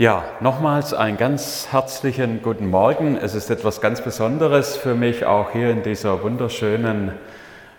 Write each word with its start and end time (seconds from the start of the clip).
Ja, 0.00 0.22
nochmals 0.38 0.94
einen 0.94 1.16
ganz 1.16 1.72
herzlichen 1.72 2.40
guten 2.40 2.70
Morgen. 2.70 3.16
Es 3.16 3.34
ist 3.34 3.50
etwas 3.50 3.80
ganz 3.80 4.00
Besonderes 4.00 4.76
für 4.76 4.94
mich, 4.94 5.26
auch 5.26 5.50
hier 5.50 5.70
in 5.70 5.82
dieser 5.82 6.22
wunderschönen 6.22 7.10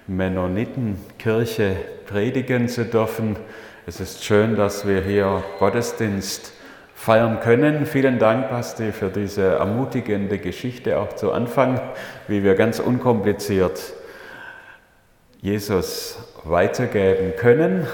Mennonitenkirche 0.05 1.77
predigen 2.07 2.67
zu 2.67 2.83
dürfen. 2.83 3.37
Es 3.87 4.01
ist 4.01 4.25
schön, 4.25 4.57
dass 4.57 4.85
wir 4.85 4.99
hier 4.99 5.45
Gottesdienst 5.59 6.51
feiern 6.93 7.39
können. 7.39 7.85
Vielen 7.85 8.19
Dank, 8.19 8.49
Basti, 8.49 8.91
für 8.91 9.07
diese 9.07 9.55
ermutigende 9.55 10.39
Geschichte 10.39 10.99
auch 10.99 11.13
zu 11.13 11.31
Anfang, 11.31 11.79
wie 12.27 12.43
wir 12.43 12.55
ganz 12.55 12.79
unkompliziert 12.79 13.93
Jesus 15.39 16.17
weitergeben 16.43 17.37
können. 17.37 17.87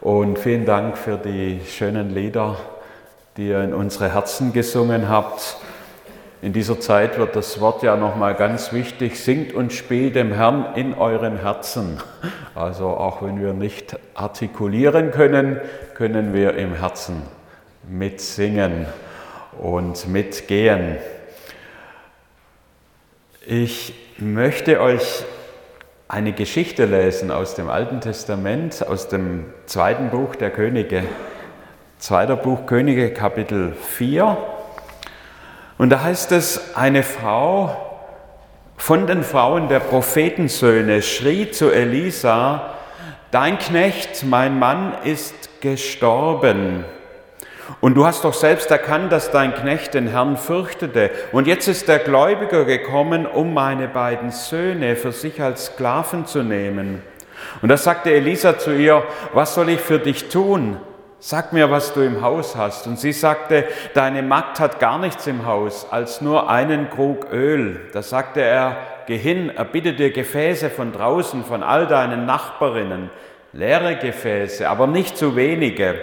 Und 0.00 0.40
vielen 0.40 0.64
Dank 0.64 0.98
für 0.98 1.16
die 1.18 1.60
schönen 1.64 2.10
Lieder 2.10 2.56
die 3.36 3.48
ihr 3.48 3.62
in 3.62 3.74
unsere 3.74 4.12
Herzen 4.12 4.52
gesungen 4.52 5.08
habt. 5.08 5.56
In 6.40 6.52
dieser 6.52 6.78
Zeit 6.78 7.18
wird 7.18 7.34
das 7.36 7.60
Wort 7.60 7.82
ja 7.82 7.96
nochmal 7.96 8.34
ganz 8.34 8.72
wichtig. 8.72 9.18
Singt 9.18 9.54
und 9.54 9.72
spielt 9.72 10.14
dem 10.14 10.32
Herrn 10.32 10.74
in 10.74 10.94
euren 10.94 11.38
Herzen. 11.38 11.98
Also 12.54 12.88
auch 12.88 13.22
wenn 13.22 13.42
wir 13.42 13.54
nicht 13.54 13.98
artikulieren 14.14 15.10
können, 15.10 15.60
können 15.94 16.34
wir 16.34 16.54
im 16.54 16.74
Herzen 16.74 17.22
mitsingen 17.88 18.86
und 19.60 20.06
mitgehen. 20.06 20.98
Ich 23.46 23.94
möchte 24.18 24.80
euch 24.80 25.24
eine 26.08 26.32
Geschichte 26.32 26.84
lesen 26.84 27.30
aus 27.30 27.54
dem 27.54 27.68
Alten 27.68 28.00
Testament, 28.00 28.86
aus 28.86 29.08
dem 29.08 29.46
zweiten 29.66 30.10
Buch 30.10 30.36
der 30.36 30.50
Könige. 30.50 31.02
Zweiter 32.04 32.36
Buch 32.36 32.66
Könige, 32.66 33.14
Kapitel 33.14 33.72
4. 33.72 34.36
Und 35.78 35.88
da 35.88 36.02
heißt 36.02 36.32
es, 36.32 36.76
eine 36.76 37.02
Frau 37.02 37.74
von 38.76 39.06
den 39.06 39.22
Frauen 39.22 39.68
der 39.68 39.80
Prophetensöhne 39.80 41.00
schrie 41.00 41.50
zu 41.50 41.70
Elisa, 41.70 42.74
dein 43.30 43.58
Knecht, 43.58 44.22
mein 44.22 44.58
Mann, 44.58 44.92
ist 45.04 45.62
gestorben. 45.62 46.84
Und 47.80 47.94
du 47.94 48.04
hast 48.04 48.22
doch 48.24 48.34
selbst 48.34 48.70
erkannt, 48.70 49.10
dass 49.10 49.30
dein 49.30 49.54
Knecht 49.54 49.94
den 49.94 50.08
Herrn 50.08 50.36
fürchtete. 50.36 51.10
Und 51.32 51.46
jetzt 51.46 51.68
ist 51.68 51.88
der 51.88 52.00
Gläubiger 52.00 52.66
gekommen, 52.66 53.24
um 53.24 53.54
meine 53.54 53.88
beiden 53.88 54.30
Söhne 54.30 54.96
für 54.96 55.12
sich 55.12 55.40
als 55.40 55.68
Sklaven 55.68 56.26
zu 56.26 56.42
nehmen. 56.42 57.02
Und 57.62 57.70
da 57.70 57.78
sagte 57.78 58.12
Elisa 58.12 58.58
zu 58.58 58.76
ihr, 58.76 59.02
was 59.32 59.54
soll 59.54 59.70
ich 59.70 59.80
für 59.80 59.98
dich 59.98 60.28
tun? 60.28 60.76
Sag 61.26 61.54
mir, 61.54 61.70
was 61.70 61.94
du 61.94 62.02
im 62.02 62.20
Haus 62.20 62.54
hast. 62.54 62.86
Und 62.86 63.00
sie 63.00 63.12
sagte, 63.12 63.64
deine 63.94 64.22
Magd 64.22 64.60
hat 64.60 64.78
gar 64.78 64.98
nichts 64.98 65.26
im 65.26 65.46
Haus, 65.46 65.86
als 65.90 66.20
nur 66.20 66.50
einen 66.50 66.90
Krug 66.90 67.32
Öl. 67.32 67.80
Da 67.94 68.02
sagte 68.02 68.42
er, 68.42 68.76
geh 69.06 69.16
hin, 69.16 69.48
erbitte 69.48 69.94
dir 69.94 70.12
Gefäße 70.12 70.68
von 70.68 70.92
draußen, 70.92 71.42
von 71.42 71.62
all 71.62 71.86
deinen 71.86 72.26
Nachbarinnen, 72.26 73.08
leere 73.54 73.96
Gefäße, 73.96 74.68
aber 74.68 74.86
nicht 74.86 75.16
zu 75.16 75.34
wenige. 75.34 75.94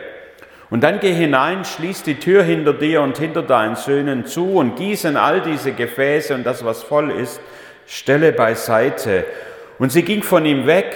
Und 0.71 0.81
dann 0.83 0.99
geh 0.99 1.13
hinein, 1.13 1.65
schließ 1.65 2.01
die 2.01 2.15
Tür 2.15 2.41
hinter 2.41 2.73
dir 2.73 3.03
und 3.03 3.19
hinter 3.19 3.43
deinen 3.43 3.75
Söhnen 3.75 4.25
zu 4.25 4.55
und 4.55 4.75
gießen 4.75 5.17
all 5.17 5.41
diese 5.41 5.73
Gefäße 5.73 6.33
und 6.33 6.47
das, 6.47 6.65
was 6.65 6.81
voll 6.81 7.11
ist, 7.11 7.39
stelle 7.85 8.31
beiseite. 8.31 9.25
Und 9.77 9.91
sie 9.91 10.01
ging 10.01 10.23
von 10.23 10.47
ihm 10.47 10.65
weg 10.65 10.95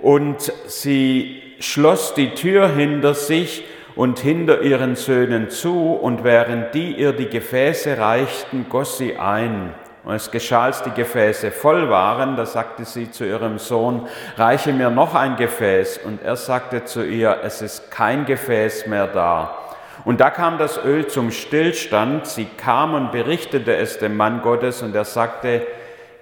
und 0.00 0.50
sie 0.66 1.42
schloss 1.60 2.14
die 2.14 2.34
Tür 2.34 2.68
hinter 2.68 3.14
sich 3.14 3.64
und 3.94 4.18
hinter 4.18 4.62
ihren 4.62 4.94
Söhnen 4.94 5.50
zu, 5.50 5.92
und 5.92 6.22
während 6.22 6.74
die 6.74 6.96
ihr 6.96 7.12
die 7.12 7.28
Gefäße 7.28 7.98
reichten, 7.98 8.66
goss 8.68 8.98
sie 8.98 9.16
ein. 9.16 9.74
Und 10.04 10.14
es 10.14 10.30
geschah, 10.30 10.66
als 10.66 10.82
die 10.82 10.92
Gefäße 10.92 11.50
voll 11.50 11.90
waren, 11.90 12.36
da 12.36 12.46
sagte 12.46 12.84
sie 12.84 13.10
zu 13.10 13.24
ihrem 13.24 13.58
Sohn, 13.58 14.06
reiche 14.36 14.72
mir 14.72 14.88
noch 14.90 15.16
ein 15.16 15.34
Gefäß. 15.34 15.98
Und 16.04 16.22
er 16.22 16.36
sagte 16.36 16.84
zu 16.84 17.02
ihr, 17.04 17.38
es 17.42 17.60
ist 17.60 17.90
kein 17.90 18.24
Gefäß 18.24 18.86
mehr 18.86 19.08
da. 19.08 19.58
Und 20.04 20.20
da 20.20 20.30
kam 20.30 20.58
das 20.58 20.78
Öl 20.84 21.08
zum 21.08 21.32
Stillstand. 21.32 22.26
Sie 22.26 22.44
kam 22.44 22.94
und 22.94 23.10
berichtete 23.10 23.74
es 23.74 23.98
dem 23.98 24.16
Mann 24.16 24.42
Gottes, 24.42 24.80
und 24.82 24.94
er 24.94 25.04
sagte, 25.04 25.66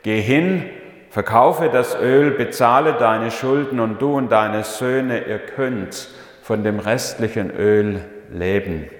geh 0.03 0.21
hin, 0.21 0.71
Verkaufe 1.15 1.69
das 1.69 1.95
Öl, 1.95 2.33
bezahle 2.33 2.95
deine 2.95 3.31
Schulden 3.31 3.79
und 3.79 4.03
du 4.03 4.17
und 4.17 4.33
deine 4.33 4.65
Söhne, 4.65 5.25
ihr 5.29 5.39
könnt 5.39 6.09
von 6.43 6.65
dem 6.65 6.81
restlichen 6.81 7.53
Öl 7.53 8.01
leben. 8.33 8.91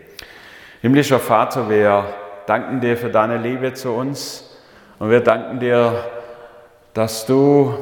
Himmlischer 0.81 1.19
Vater, 1.19 1.69
wir 1.69 2.05
danken 2.47 2.81
dir 2.81 2.97
für 2.97 3.09
deine 3.09 3.39
Liebe 3.39 3.75
zu 3.75 3.91
uns 3.91 4.57
und 5.01 5.11
wir 5.11 5.23
danken 5.23 5.59
dir, 5.59 6.05
dass 6.93 7.27
du 7.27 7.75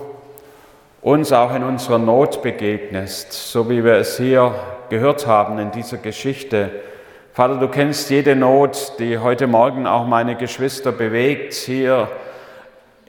uns 1.02 1.30
auch 1.30 1.54
in 1.54 1.62
unserer 1.62 1.98
Not 1.98 2.40
begegnest, 2.40 3.34
so 3.34 3.68
wie 3.68 3.84
wir 3.84 3.96
es 3.96 4.16
hier 4.16 4.54
gehört 4.88 5.26
haben 5.26 5.58
in 5.58 5.72
dieser 5.72 5.98
Geschichte. 5.98 6.70
Vater, 7.34 7.56
du 7.56 7.68
kennst 7.68 8.08
jede 8.08 8.34
Not, 8.34 8.94
die 8.98 9.18
heute 9.18 9.46
Morgen 9.46 9.86
auch 9.86 10.06
meine 10.06 10.36
Geschwister 10.36 10.90
bewegt, 10.90 11.52
hier 11.52 12.08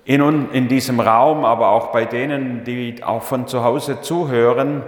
in, 0.06 0.52
in 0.52 0.68
diesem 0.68 1.00
Raum, 1.00 1.46
aber 1.46 1.70
auch 1.70 1.88
bei 1.88 2.06
denen, 2.06 2.64
die 2.64 3.04
auch 3.04 3.24
von 3.24 3.48
zu 3.48 3.64
Hause 3.64 4.02
zuhören. 4.02 4.84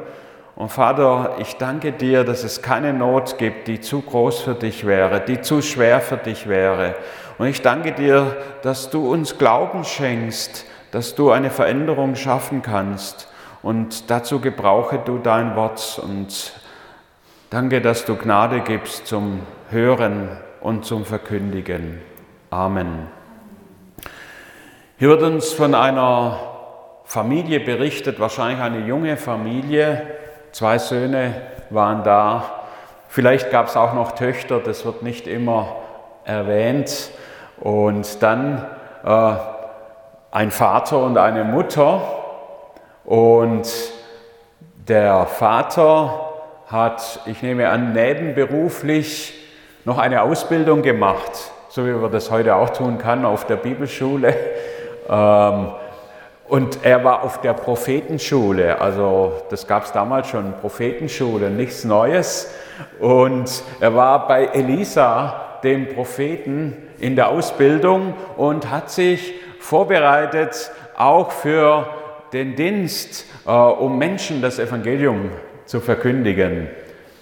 Und 0.55 0.69
Vater, 0.69 1.35
ich 1.39 1.57
danke 1.57 1.91
dir, 1.91 2.23
dass 2.23 2.43
es 2.43 2.61
keine 2.61 2.93
Not 2.93 3.37
gibt, 3.37 3.67
die 3.67 3.81
zu 3.81 4.01
groß 4.01 4.41
für 4.41 4.55
dich 4.55 4.85
wäre, 4.85 5.21
die 5.21 5.41
zu 5.41 5.61
schwer 5.61 5.99
für 5.99 6.17
dich 6.17 6.47
wäre. 6.47 6.95
Und 7.37 7.47
ich 7.47 7.61
danke 7.61 7.91
dir, 7.91 8.37
dass 8.61 8.89
du 8.89 9.11
uns 9.11 9.37
Glauben 9.37 9.83
schenkst, 9.83 10.65
dass 10.91 11.15
du 11.15 11.31
eine 11.31 11.49
Veränderung 11.49 12.15
schaffen 12.15 12.61
kannst. 12.61 13.27
Und 13.61 14.09
dazu 14.09 14.39
gebrauche 14.39 14.99
du 15.03 15.17
dein 15.17 15.55
Wort. 15.55 15.99
Und 16.01 16.53
danke, 17.49 17.81
dass 17.81 18.05
du 18.05 18.15
Gnade 18.15 18.61
gibst 18.61 19.07
zum 19.07 19.41
Hören 19.71 20.29
und 20.61 20.85
zum 20.85 21.03
Verkündigen. 21.03 21.99
Amen. 22.49 23.14
Hier 24.97 25.09
wird 25.09 25.23
uns 25.23 25.51
von 25.51 25.75
einer 25.75 26.39
Familie 27.03 27.59
berichtet, 27.59 28.17
wahrscheinlich 28.17 28.61
eine 28.61 28.87
junge 28.87 29.17
Familie. 29.17 30.03
Zwei 30.53 30.77
Söhne 30.77 31.33
waren 31.69 32.05
da. 32.05 32.45
Vielleicht 33.09 33.51
gab 33.51 33.67
es 33.67 33.75
auch 33.75 33.93
noch 33.93 34.13
Töchter, 34.13 34.61
das 34.61 34.85
wird 34.85 35.03
nicht 35.03 35.27
immer 35.27 35.75
erwähnt. 36.23 37.09
Und 37.59 38.23
dann 38.23 38.65
äh, 39.03 39.33
ein 40.31 40.51
Vater 40.51 40.99
und 40.99 41.17
eine 41.17 41.43
Mutter. 41.43 42.01
Und 43.03 43.69
der 44.87 45.25
Vater 45.25 46.31
hat, 46.67 47.19
ich 47.25 47.41
nehme 47.41 47.67
an, 47.67 47.91
nebenberuflich 47.91 49.33
noch 49.83 49.97
eine 49.97 50.21
Ausbildung 50.21 50.83
gemacht, 50.83 51.51
so 51.67 51.85
wie 51.85 51.91
man 51.91 52.13
das 52.13 52.31
heute 52.31 52.55
auch 52.55 52.69
tun 52.69 52.97
kann 52.97 53.25
auf 53.25 53.45
der 53.45 53.57
Bibelschule. 53.57 54.33
Ähm, 55.09 55.71
und 56.47 56.79
er 56.83 57.03
war 57.03 57.23
auf 57.23 57.41
der 57.41 57.53
Prophetenschule, 57.53 58.79
also 58.79 59.33
das 59.49 59.65
gab 59.65 59.85
es 59.85 59.91
damals 59.91 60.27
schon, 60.27 60.53
Prophetenschule, 60.61 61.49
nichts 61.49 61.85
Neues. 61.85 62.53
Und 62.99 63.63
er 63.79 63.95
war 63.95 64.27
bei 64.27 64.45
Elisa, 64.45 65.59
dem 65.63 65.89
Propheten, 65.89 66.77
in 66.99 67.15
der 67.15 67.29
Ausbildung 67.29 68.13
und 68.37 68.69
hat 68.69 68.91
sich 68.91 69.33
vorbereitet 69.59 70.71
auch 70.95 71.31
für 71.31 71.87
den 72.31 72.55
Dienst, 72.55 73.25
äh, 73.45 73.51
um 73.51 73.97
Menschen 73.97 74.41
das 74.41 74.59
Evangelium 74.59 75.31
zu 75.65 75.79
verkündigen. 75.79 76.67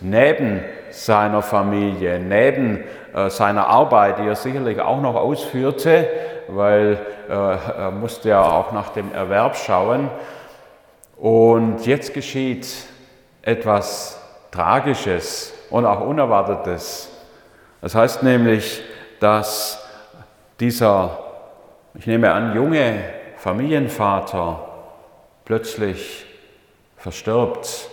Neben 0.02 0.62
seiner 0.94 1.42
Familie, 1.42 2.20
neben 2.20 2.84
äh, 3.14 3.30
seiner 3.30 3.68
Arbeit, 3.68 4.20
die 4.20 4.28
er 4.28 4.36
sicherlich 4.36 4.80
auch 4.80 5.02
noch 5.02 5.16
ausführte, 5.16 6.08
weil 6.48 7.00
äh, 7.28 7.34
er 7.34 7.92
musste 7.92 8.30
ja 8.30 8.42
auch 8.44 8.72
nach 8.72 8.90
dem 8.90 9.12
Erwerb 9.14 9.56
schauen. 9.56 10.10
Und 11.18 11.86
jetzt 11.86 12.14
geschieht 12.14 12.68
etwas 13.42 14.22
Tragisches 14.52 15.54
und 15.72 15.86
auch 15.86 16.02
Unerwartetes. 16.02 17.10
Das 17.82 17.96
heißt 17.96 18.22
nämlich, 18.22 18.84
dass 19.20 19.84
dieser, 20.60 21.18
ich 21.96 22.06
nehme 22.06 22.32
an, 22.32 22.56
junge 22.56 23.00
Familienvater 23.38 24.60
plötzlich 25.44 26.26
verstirbt. 26.98 27.90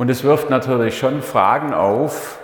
Und 0.00 0.08
es 0.08 0.24
wirft 0.24 0.48
natürlich 0.48 0.96
schon 0.96 1.20
Fragen 1.20 1.74
auf, 1.74 2.38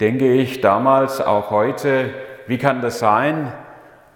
denke 0.00 0.32
ich, 0.32 0.60
damals, 0.60 1.20
auch 1.20 1.50
heute, 1.50 2.12
wie 2.48 2.58
kann 2.58 2.82
das 2.82 2.98
sein, 2.98 3.52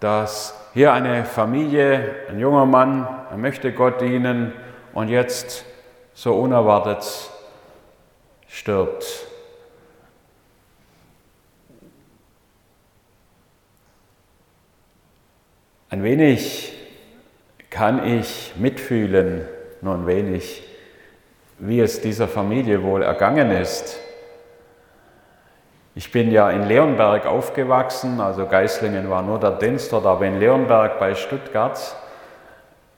dass 0.01 0.59
hier 0.75 0.93
eine 0.93 1.25
Familie, 1.25 2.17
ein 2.29 2.41
junger 2.41 2.67
Mann, 2.67 3.07
er 3.31 3.37
möchte 3.37 3.73
Gott 3.73 4.01
dienen 4.01 4.53
und 4.93 5.09
jetzt 5.09 5.67
so 6.15 6.35
unerwartet 6.35 7.31
stirbt. 8.49 9.07
Ein 15.91 16.03
wenig 16.03 16.73
kann 17.71 18.05
ich 18.05 18.55
mitfühlen, 18.57 19.47
nur 19.81 19.95
ein 19.95 20.09
wenig 20.09 20.65
wie 21.59 21.81
es 21.81 22.01
dieser 22.01 22.29
Familie 22.29 22.83
wohl 22.83 23.03
ergangen 23.03 23.51
ist. 23.51 23.99
Ich 25.95 26.13
bin 26.13 26.31
ja 26.31 26.51
in 26.51 26.67
Leonberg 26.69 27.27
aufgewachsen, 27.27 28.21
also 28.21 28.47
Geislingen 28.47 29.11
war 29.11 29.23
nur 29.23 29.41
der 29.41 29.53
Dienstort, 29.53 30.07
aber 30.07 30.27
in 30.27 30.39
Leonberg 30.39 31.01
bei 31.01 31.15
Stuttgart 31.15 31.97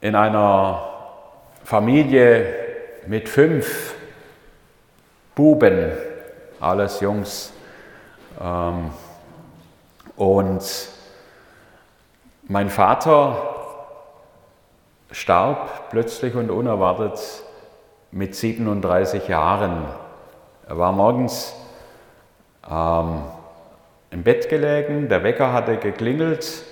in 0.01 0.15
einer 0.15 0.87
Familie 1.63 2.53
mit 3.07 3.27
fünf 3.27 3.95
Buben, 5.33 5.91
alles 6.59 6.99
Jungs. 6.99 7.53
Ähm, 8.39 8.91
und 10.15 10.89
mein 12.47 12.69
Vater 12.69 13.37
starb 15.11 15.89
plötzlich 15.89 16.35
und 16.35 16.51
unerwartet 16.51 17.19
mit 18.11 18.35
37 18.35 19.27
Jahren. 19.27 19.85
Er 20.67 20.77
war 20.77 20.91
morgens 20.91 21.55
ähm, 22.69 23.23
im 24.11 24.23
Bett 24.23 24.49
gelegen, 24.49 25.07
der 25.07 25.23
Wecker 25.23 25.53
hatte 25.53 25.77
geklingelt 25.77 26.63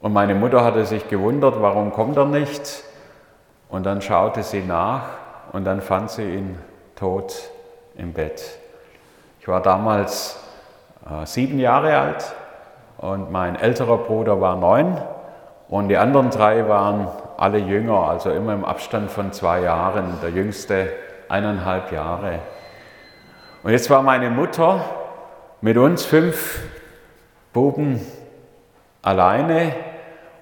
und 0.00 0.12
meine 0.12 0.34
Mutter 0.34 0.64
hatte 0.64 0.86
sich 0.86 1.08
gewundert, 1.08 1.60
warum 1.60 1.92
kommt 1.92 2.16
er 2.16 2.24
nicht. 2.24 2.84
Und 3.68 3.84
dann 3.84 4.02
schaute 4.02 4.42
sie 4.42 4.62
nach 4.62 5.02
und 5.52 5.64
dann 5.64 5.80
fand 5.80 6.10
sie 6.10 6.24
ihn 6.24 6.58
tot 6.96 7.50
im 7.96 8.12
Bett. 8.12 8.58
Ich 9.40 9.46
war 9.46 9.60
damals 9.60 10.42
äh, 11.08 11.26
sieben 11.26 11.58
Jahre 11.58 11.96
alt 11.98 12.34
und 12.98 13.30
mein 13.30 13.56
älterer 13.56 13.98
Bruder 13.98 14.40
war 14.40 14.56
neun 14.56 15.00
und 15.68 15.88
die 15.88 15.96
anderen 15.96 16.30
drei 16.30 16.68
waren 16.68 17.08
alle 17.40 17.56
jünger, 17.56 18.06
also 18.10 18.30
immer 18.30 18.52
im 18.52 18.66
Abstand 18.66 19.10
von 19.10 19.32
zwei 19.32 19.62
Jahren. 19.62 20.18
Der 20.22 20.28
jüngste 20.28 20.92
eineinhalb 21.30 21.90
Jahre. 21.90 22.40
Und 23.62 23.72
jetzt 23.72 23.88
war 23.88 24.02
meine 24.02 24.28
Mutter 24.28 24.84
mit 25.62 25.78
uns 25.78 26.04
fünf 26.04 26.62
Buben 27.54 28.04
alleine 29.00 29.74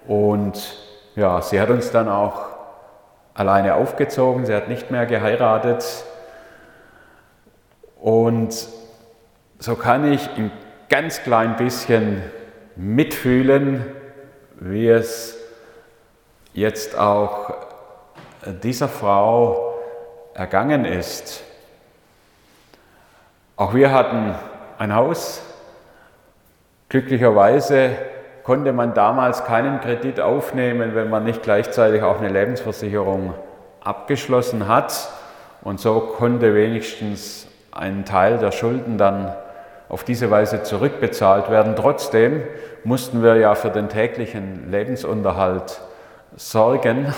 und 0.08 0.76
ja, 1.14 1.40
sie 1.40 1.60
hat 1.60 1.70
uns 1.70 1.92
dann 1.92 2.08
auch 2.08 2.46
alleine 3.32 3.76
aufgezogen, 3.76 4.44
sie 4.44 4.54
hat 4.54 4.68
nicht 4.68 4.90
mehr 4.90 5.06
geheiratet. 5.06 5.84
Und 8.00 8.68
so 9.60 9.76
kann 9.76 10.12
ich 10.12 10.28
ein 10.36 10.50
ganz 10.88 11.22
klein 11.22 11.56
bisschen 11.56 12.22
mitfühlen, 12.74 13.86
wie 14.56 14.88
es 14.88 15.37
jetzt 16.52 16.98
auch 16.98 17.54
dieser 18.62 18.88
Frau 18.88 19.74
ergangen 20.34 20.84
ist. 20.84 21.42
Auch 23.56 23.74
wir 23.74 23.92
hatten 23.92 24.34
ein 24.78 24.94
Haus. 24.94 25.42
Glücklicherweise 26.88 27.90
konnte 28.44 28.72
man 28.72 28.94
damals 28.94 29.44
keinen 29.44 29.80
Kredit 29.80 30.20
aufnehmen, 30.20 30.94
wenn 30.94 31.10
man 31.10 31.24
nicht 31.24 31.42
gleichzeitig 31.42 32.02
auch 32.02 32.18
eine 32.18 32.28
Lebensversicherung 32.28 33.34
abgeschlossen 33.82 34.68
hat. 34.68 35.10
Und 35.62 35.80
so 35.80 36.00
konnte 36.00 36.54
wenigstens 36.54 37.48
ein 37.72 38.04
Teil 38.04 38.38
der 38.38 38.52
Schulden 38.52 38.96
dann 38.96 39.34
auf 39.88 40.04
diese 40.04 40.30
Weise 40.30 40.62
zurückbezahlt 40.62 41.50
werden. 41.50 41.74
Trotzdem 41.76 42.42
mussten 42.84 43.22
wir 43.22 43.36
ja 43.36 43.54
für 43.54 43.70
den 43.70 43.88
täglichen 43.88 44.70
Lebensunterhalt 44.70 45.80
sorgen. 46.38 47.12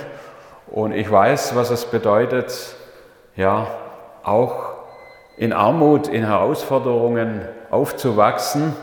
Und 0.67 0.93
ich 0.93 1.11
weiß, 1.11 1.55
was 1.55 1.71
es 1.71 1.85
bedeutet, 1.85 2.75
ja, 3.37 3.67
auch 4.23 4.71
in 5.37 5.53
Armut, 5.53 6.09
in 6.09 6.27
Herausforderungen 6.27 7.43
aufzuwachsen. 7.71 8.75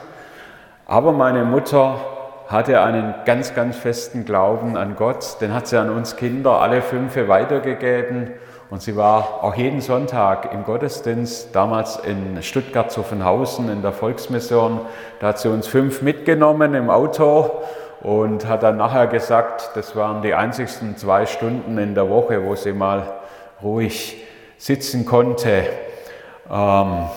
Aber 0.86 1.12
meine 1.12 1.44
Mutter 1.44 2.00
hatte 2.48 2.82
einen 2.82 3.14
ganz, 3.26 3.54
ganz 3.54 3.76
festen 3.76 4.26
Glauben 4.26 4.78
an 4.78 4.96
Gott. 4.96 5.42
Den 5.42 5.54
hat 5.54 5.68
sie 5.68 5.78
an 5.78 5.90
uns 5.90 6.16
Kinder 6.16 6.62
alle 6.62 6.82
fünf 6.82 7.16
weitergegeben. 7.28 8.32
Und 8.70 8.82
sie 8.82 8.98
war 8.98 9.44
auch 9.44 9.56
jeden 9.56 9.80
Sonntag 9.80 10.54
im 10.54 10.64
Gottesdienst, 10.64 11.56
damals 11.56 11.98
in 11.98 12.42
Stuttgart-Zuffenhausen 12.42 13.70
in 13.70 13.82
der 13.82 13.94
Volksmission. 13.94 14.82
Da 15.20 15.28
hat 15.28 15.40
sie 15.40 15.50
uns 15.50 15.68
fünf 15.68 16.02
mitgenommen 16.02 16.74
im 16.74 16.90
Auto 16.90 17.64
und 18.02 18.48
hat 18.48 18.64
dann 18.64 18.78
nachher 18.78 19.08
gesagt, 19.08 19.72
das 19.76 19.96
waren 19.96 20.22
die 20.22 20.34
einzigsten 20.34 20.98
zwei 20.98 21.26
Stunden 21.26 21.78
in 21.78 21.96
der 21.96 22.10
Woche, 22.10 22.44
wo 22.46 22.56
sie 22.56 22.74
mal 22.74 23.14
ruhig 23.62 24.24
sitzen 24.58 25.06
konnte. 25.06 25.66
Ähm, 26.50 27.10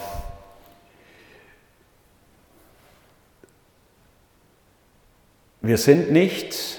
wir 5.60 5.76
sind 5.76 6.10
nicht 6.10 6.78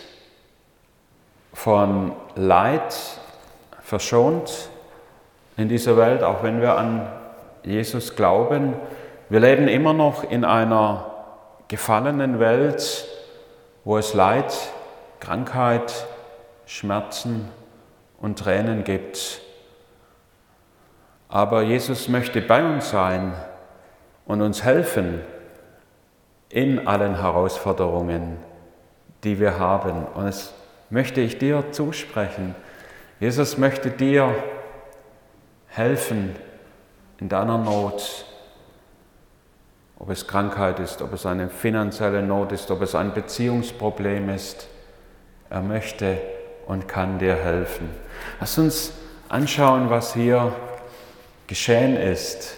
von 1.54 2.14
Leid 2.36 2.96
verschont 3.82 4.70
in 5.58 5.70
dieser 5.70 5.98
Welt, 5.98 6.24
auch 6.24 6.44
wenn 6.44 6.62
wir 6.62 6.78
an 6.78 7.08
Jesus 7.64 8.16
glauben. 8.16 8.74
Wir 9.30 9.40
leben 9.40 9.68
immer 9.68 9.94
noch 9.94 10.24
in 10.24 10.44
einer 10.44 11.06
gefallenen 11.68 12.40
Welt, 12.40 13.08
wo 13.84 13.98
es 13.98 14.14
Leid, 14.14 14.54
Krankheit, 15.20 16.08
Schmerzen 16.66 17.50
und 18.20 18.40
Tränen 18.40 18.84
gibt. 18.84 19.42
Aber 21.30 21.62
Jesus 21.62 22.08
möchte 22.08 22.42
bei 22.42 22.64
uns 22.64 22.90
sein 22.90 23.34
und 24.26 24.42
uns 24.42 24.64
helfen 24.64 25.22
in 26.50 26.88
allen 26.88 27.20
Herausforderungen, 27.20 28.38
die 29.24 29.40
wir 29.40 29.58
haben. 29.58 30.06
Und 30.14 30.28
es 30.28 30.54
möchte 30.90 31.22
ich 31.22 31.38
dir 31.38 31.72
zusprechen. 31.72 32.56
Jesus 33.20 33.58
möchte 33.58 33.90
dir 33.90 34.36
helfen 35.68 36.36
in 37.20 37.30
deiner 37.30 37.58
Not, 37.58 38.26
ob 40.02 40.10
es 40.10 40.26
Krankheit 40.26 40.80
ist, 40.80 41.04
ob 41.04 41.14
es 41.14 41.28
eine 41.28 41.48
finanzielle 41.48 42.24
Not 42.24 42.52
ist, 42.52 42.72
ob 42.72 42.82
es 42.82 42.96
ein 42.96 43.14
Beziehungsproblem 43.14 44.30
ist. 44.30 44.68
Er 45.52 45.62
möchte 45.62 46.18
und 46.66 46.88
kann 46.88 47.20
dir 47.20 47.36
helfen. 47.36 47.88
Lass 48.40 48.58
uns 48.58 48.94
anschauen, 49.30 49.92
was 49.92 50.16
hier 50.16 50.54
geschehen 51.46 51.96
ist. 51.96 52.58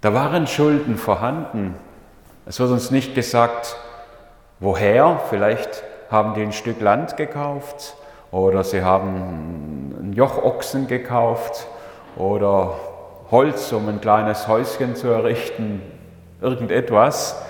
Da 0.00 0.14
waren 0.14 0.48
Schulden 0.48 0.96
vorhanden. 0.96 1.76
Es 2.44 2.58
wird 2.58 2.70
uns 2.70 2.90
nicht 2.90 3.14
gesagt, 3.14 3.76
woher. 4.58 5.20
Vielleicht 5.30 5.84
haben 6.10 6.34
die 6.34 6.42
ein 6.42 6.52
Stück 6.52 6.80
Land 6.80 7.16
gekauft 7.16 7.94
oder 8.32 8.64
sie 8.64 8.82
haben 8.82 9.94
ein 10.00 10.12
Jochochsen 10.12 10.88
gekauft 10.88 11.68
oder 12.16 12.74
Holz, 13.30 13.70
um 13.72 13.88
ein 13.88 14.00
kleines 14.00 14.48
Häuschen 14.48 14.96
zu 14.96 15.06
errichten, 15.06 15.82
irgendetwas. 16.40 17.40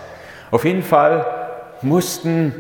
Auf 0.50 0.64
jeden 0.64 0.83
Fall 0.83 1.26
mussten 1.83 2.55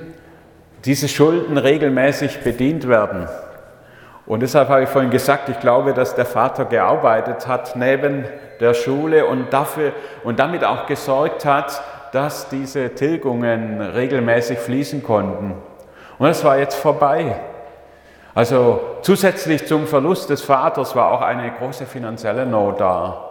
diese 0.84 1.08
Schulden 1.08 1.58
regelmäßig 1.58 2.40
bedient 2.40 2.88
werden. 2.88 3.28
Und 4.26 4.40
deshalb 4.40 4.68
habe 4.68 4.82
ich 4.82 4.88
vorhin 4.88 5.10
gesagt, 5.10 5.48
ich 5.48 5.60
glaube, 5.60 5.94
dass 5.94 6.14
der 6.14 6.26
Vater 6.26 6.64
gearbeitet 6.64 7.46
hat 7.46 7.76
neben 7.76 8.24
der 8.60 8.74
Schule 8.74 9.26
und, 9.26 9.52
dafür, 9.52 9.92
und 10.24 10.38
damit 10.38 10.64
auch 10.64 10.86
gesorgt 10.86 11.44
hat, 11.44 11.80
dass 12.12 12.48
diese 12.48 12.94
Tilgungen 12.94 13.80
regelmäßig 13.80 14.58
fließen 14.58 15.02
konnten. 15.02 15.54
Und 16.18 16.26
das 16.26 16.42
war 16.44 16.58
jetzt 16.58 16.76
vorbei. 16.76 17.36
Also 18.34 18.80
zusätzlich 19.02 19.66
zum 19.66 19.86
Verlust 19.86 20.30
des 20.30 20.42
Vaters 20.42 20.96
war 20.96 21.12
auch 21.12 21.22
eine 21.22 21.50
große 21.52 21.86
finanzielle 21.86 22.46
Not 22.46 22.80
da. 22.80 23.22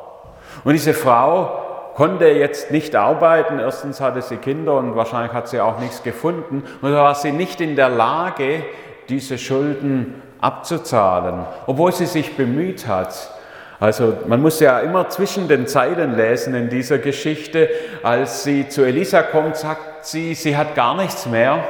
Und 0.64 0.74
diese 0.74 0.94
Frau 0.94 1.65
konnte 1.96 2.28
jetzt 2.28 2.70
nicht 2.72 2.96
arbeiten. 2.96 3.60
Erstens 3.60 4.00
hatte 4.00 4.22
sie 4.22 4.38
Kinder 4.38 4.75
und 4.75 4.96
wahrscheinlich 4.96 5.34
hat 5.34 5.48
sie 5.48 5.60
auch 5.60 5.80
nichts 5.80 6.04
gefunden. 6.04 6.64
Und 6.82 6.92
da 6.92 7.04
war 7.04 7.16
sie 7.16 7.32
nicht 7.32 7.62
in 7.62 7.75
der 7.75 7.90
Lage, 7.90 8.64
diese 9.10 9.38
Schulden 9.38 10.22
abzuzahlen, 10.42 11.46
obwohl 11.66 11.92
sie 11.92 12.06
sich 12.06 12.38
bemüht 12.38 12.88
hat. 12.88 13.32
Also 13.80 14.18
man 14.28 14.42
muss 14.42 14.60
ja 14.60 14.80
immer 14.80 15.10
zwischen 15.10 15.48
den 15.48 15.68
Zeilen 15.68 16.16
lesen 16.16 16.54
in 16.54 16.70
dieser 16.70 16.98
Geschichte. 16.98 17.70
Als 18.04 18.44
sie 18.44 18.70
zu 18.70 18.84
Elisa 18.84 19.22
kommt, 19.24 19.58
sagt 19.58 20.06
sie, 20.06 20.36
sie 20.36 20.56
hat 20.56 20.75
gar 20.75 20.96
nichts 20.96 21.25
mehr 21.25 21.64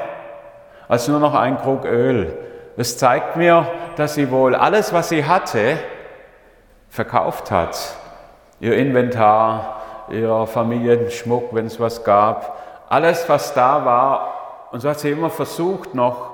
als 0.87 1.07
nur 1.07 1.19
noch 1.19 1.33
ein 1.33 1.57
Krug 1.57 1.85
Öl. 1.85 2.37
Das 2.77 2.97
zeigt 2.97 3.37
mir, 3.37 3.67
dass 3.95 4.15
sie 4.15 4.29
wohl 4.31 4.55
alles, 4.55 4.93
was 4.93 5.09
sie 5.09 5.25
hatte, 5.25 5.77
verkauft 6.89 7.51
hat. 7.51 7.77
Ihr 8.59 8.75
Inventar, 8.75 9.81
ihr 10.09 10.45
Familienschmuck, 10.47 11.53
wenn 11.53 11.65
es 11.65 11.79
was 11.79 12.03
gab, 12.03 12.57
alles, 12.89 13.27
was 13.27 13.53
da 13.53 13.83
war, 13.85 14.31
Und 14.71 14.81
so 14.81 14.89
hat 14.89 14.99
sie 14.99 15.11
immer 15.11 15.29
versucht, 15.29 15.95
noch 15.95 16.31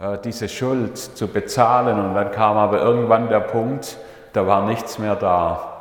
äh, 0.00 0.18
diese 0.24 0.48
Schuld 0.48 0.98
zu 0.98 1.28
bezahlen. 1.28 1.98
Und 2.00 2.14
dann 2.14 2.32
kam 2.32 2.56
aber 2.56 2.80
irgendwann 2.80 3.28
der 3.28 3.40
Punkt, 3.40 3.96
da 4.32 4.46
war 4.46 4.66
nichts 4.66 4.98
mehr 4.98 5.14
da. 5.14 5.72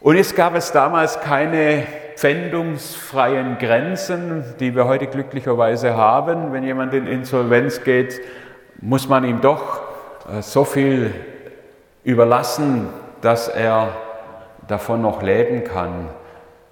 Und 0.00 0.16
es 0.16 0.34
gab 0.34 0.54
es 0.54 0.70
damals 0.70 1.20
keine 1.20 1.86
pfändungsfreien 2.14 3.58
Grenzen, 3.58 4.44
die 4.60 4.74
wir 4.76 4.86
heute 4.86 5.08
glücklicherweise 5.08 5.96
haben. 5.96 6.52
Wenn 6.52 6.62
jemand 6.62 6.94
in 6.94 7.06
Insolvenz 7.06 7.82
geht, 7.82 8.20
muss 8.80 9.08
man 9.08 9.24
ihm 9.24 9.40
doch 9.40 9.80
äh, 10.32 10.40
so 10.40 10.64
viel 10.64 11.12
überlassen, 12.04 12.88
dass 13.20 13.48
er 13.48 13.88
davon 14.68 15.02
noch 15.02 15.22
leben 15.22 15.64
kann. 15.64 16.08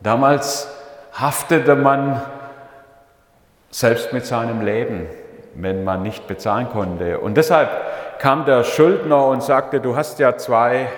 Damals 0.01 0.69
haftete 1.13 1.77
man 1.77 2.21
selbst 3.71 4.13
mit 4.13 4.27
seinem 4.27 4.61
Leben, 4.61 5.07
wenn 5.55 5.85
man 5.85 6.03
nicht 6.03 6.27
bezahlen 6.27 6.69
konnte. 6.71 7.19
Und 7.19 7.37
deshalb 7.37 7.71
kam 8.19 8.45
der 8.45 8.65
Schuldner 8.65 9.27
und 9.27 9.43
sagte, 9.43 9.81
du 9.81 9.97
hast 9.97 10.19
ja 10.19 10.37
zwei 10.37 10.89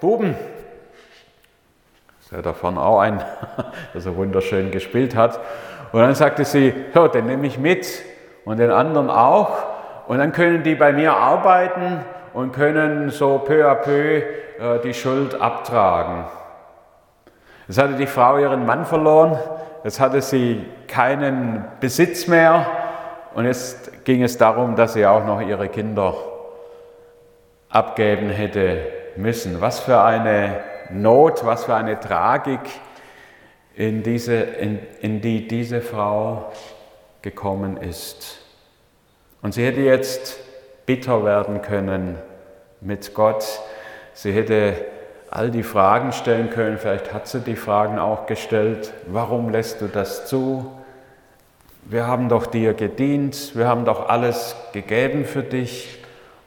Buben. 0.00 0.36
Der 2.30 2.40
davon 2.40 2.78
auch 2.78 3.00
ein, 3.00 3.22
der 3.94 4.00
so 4.00 4.16
wunderschön 4.16 4.70
gespielt 4.70 5.14
hat. 5.14 5.38
Und 5.92 6.00
dann 6.00 6.14
sagte 6.14 6.46
sie, 6.46 6.72
hör, 6.92 7.10
den 7.10 7.26
nehme 7.26 7.46
ich 7.46 7.58
mit 7.58 7.86
und 8.46 8.58
den 8.58 8.70
anderen 8.70 9.10
auch. 9.10 9.50
Und 10.06 10.18
dann 10.18 10.32
können 10.32 10.62
die 10.62 10.74
bei 10.74 10.92
mir 10.92 11.14
arbeiten 11.14 12.00
und 12.32 12.52
können 12.52 13.10
so 13.10 13.38
peu 13.38 13.66
à 13.66 13.74
peu 13.74 14.22
äh, 14.58 14.78
die 14.82 14.94
Schuld 14.94 15.40
abtragen. 15.40 16.24
Jetzt 17.72 17.78
hatte 17.78 17.94
die 17.94 18.06
Frau 18.06 18.36
ihren 18.36 18.66
Mann 18.66 18.84
verloren, 18.84 19.38
jetzt 19.82 19.98
hatte 19.98 20.20
sie 20.20 20.62
keinen 20.88 21.64
Besitz 21.80 22.26
mehr 22.26 22.66
und 23.32 23.46
jetzt 23.46 24.04
ging 24.04 24.22
es 24.22 24.36
darum, 24.36 24.76
dass 24.76 24.92
sie 24.92 25.06
auch 25.06 25.24
noch 25.24 25.40
ihre 25.40 25.70
Kinder 25.70 26.14
abgeben 27.70 28.28
hätte 28.28 28.76
müssen. 29.16 29.62
Was 29.62 29.80
für 29.80 30.02
eine 30.02 30.60
Not, 30.90 31.46
was 31.46 31.64
für 31.64 31.74
eine 31.74 31.98
Tragik, 31.98 32.60
in, 33.74 34.02
diese, 34.02 34.34
in, 34.34 34.78
in 35.00 35.22
die 35.22 35.48
diese 35.48 35.80
Frau 35.80 36.52
gekommen 37.22 37.78
ist. 37.78 38.42
Und 39.40 39.54
sie 39.54 39.64
hätte 39.64 39.80
jetzt 39.80 40.36
bitter 40.84 41.24
werden 41.24 41.62
können 41.62 42.18
mit 42.82 43.14
Gott. 43.14 43.62
Sie 44.12 44.30
hätte 44.30 44.74
all 45.32 45.50
die 45.50 45.62
Fragen 45.62 46.12
stellen 46.12 46.50
können. 46.50 46.76
Vielleicht 46.76 47.12
hat 47.12 47.26
sie 47.26 47.40
die 47.40 47.56
Fragen 47.56 47.98
auch 47.98 48.26
gestellt. 48.26 48.92
Warum 49.06 49.48
lässt 49.48 49.80
du 49.80 49.86
das 49.88 50.26
zu? 50.26 50.70
Wir 51.84 52.06
haben 52.06 52.28
doch 52.28 52.46
dir 52.46 52.74
gedient, 52.74 53.56
wir 53.56 53.66
haben 53.66 53.84
doch 53.84 54.08
alles 54.08 54.54
gegeben 54.72 55.24
für 55.24 55.42
dich 55.42 55.98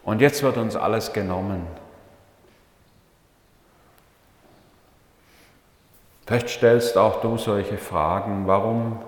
und 0.04 0.22
jetzt 0.22 0.44
wird 0.44 0.58
uns 0.58 0.75
alles 0.75 1.13
genommen. 1.13 1.65
Vielleicht 6.25 6.50
stellst 6.50 6.98
auch 6.98 7.22
du 7.22 7.38
solche 7.38 7.77
Fragen. 7.77 8.48
Warum 8.48 9.00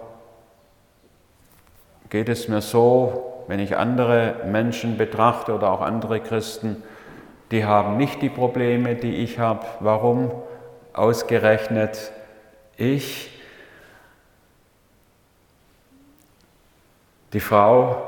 geht 2.09 2.29
es 2.29 2.47
mir 2.47 2.61
so, 2.61 3.43
wenn 3.47 3.59
ich 3.59 3.77
andere 3.77 4.41
Menschen 4.45 4.97
betrachte 4.97 5.53
oder 5.53 5.71
auch 5.71 5.81
andere 5.81 6.19
Christen, 6.19 6.83
die 7.51 7.65
haben 7.65 7.97
nicht 7.97 8.21
die 8.21 8.29
Probleme, 8.29 8.95
die 8.95 9.15
ich 9.17 9.39
habe. 9.39 9.65
Warum 9.79 10.31
ausgerechnet 10.93 12.11
ich? 12.75 13.31
Die 17.33 17.39
Frau 17.39 18.03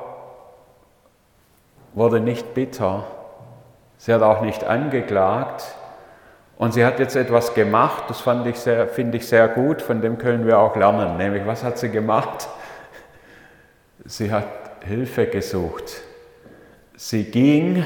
wurde 1.94 2.20
nicht 2.20 2.54
bitter, 2.54 3.06
sie 3.98 4.14
hat 4.14 4.22
auch 4.22 4.42
nicht 4.42 4.64
angeklagt 4.64 5.76
und 6.58 6.74
sie 6.74 6.86
hat 6.86 7.00
jetzt 7.00 7.16
etwas 7.16 7.54
gemacht, 7.54 8.04
das 8.08 8.22
finde 8.22 8.50
ich 8.50 9.28
sehr 9.28 9.48
gut, 9.50 9.82
von 9.82 10.02
dem 10.02 10.18
können 10.18 10.46
wir 10.46 10.60
auch 10.60 10.76
lernen. 10.76 11.18
Nämlich, 11.18 11.46
was 11.46 11.64
hat 11.64 11.78
sie 11.78 11.90
gemacht? 11.90 12.48
Sie 14.06 14.32
hat 14.32 14.48
Hilfe 14.86 15.26
gesucht. 15.28 16.02
Sie 16.96 17.26
ging 17.26 17.84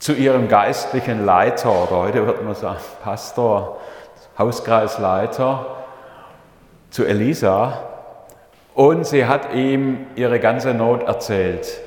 zu 0.00 0.14
ihrem 0.14 0.48
geistlichen 0.48 1.24
Leiter, 1.26 1.70
oder 1.70 1.98
heute 1.98 2.26
wird 2.26 2.42
man 2.42 2.54
sagen 2.54 2.78
Pastor, 3.04 3.78
Hauskreisleiter, 4.38 5.66
zu 6.88 7.04
Elisa 7.04 7.84
und 8.74 9.06
sie 9.06 9.26
hat 9.26 9.54
ihm 9.54 10.06
ihre 10.16 10.40
ganze 10.40 10.72
Not 10.72 11.02
erzählt. 11.02 11.80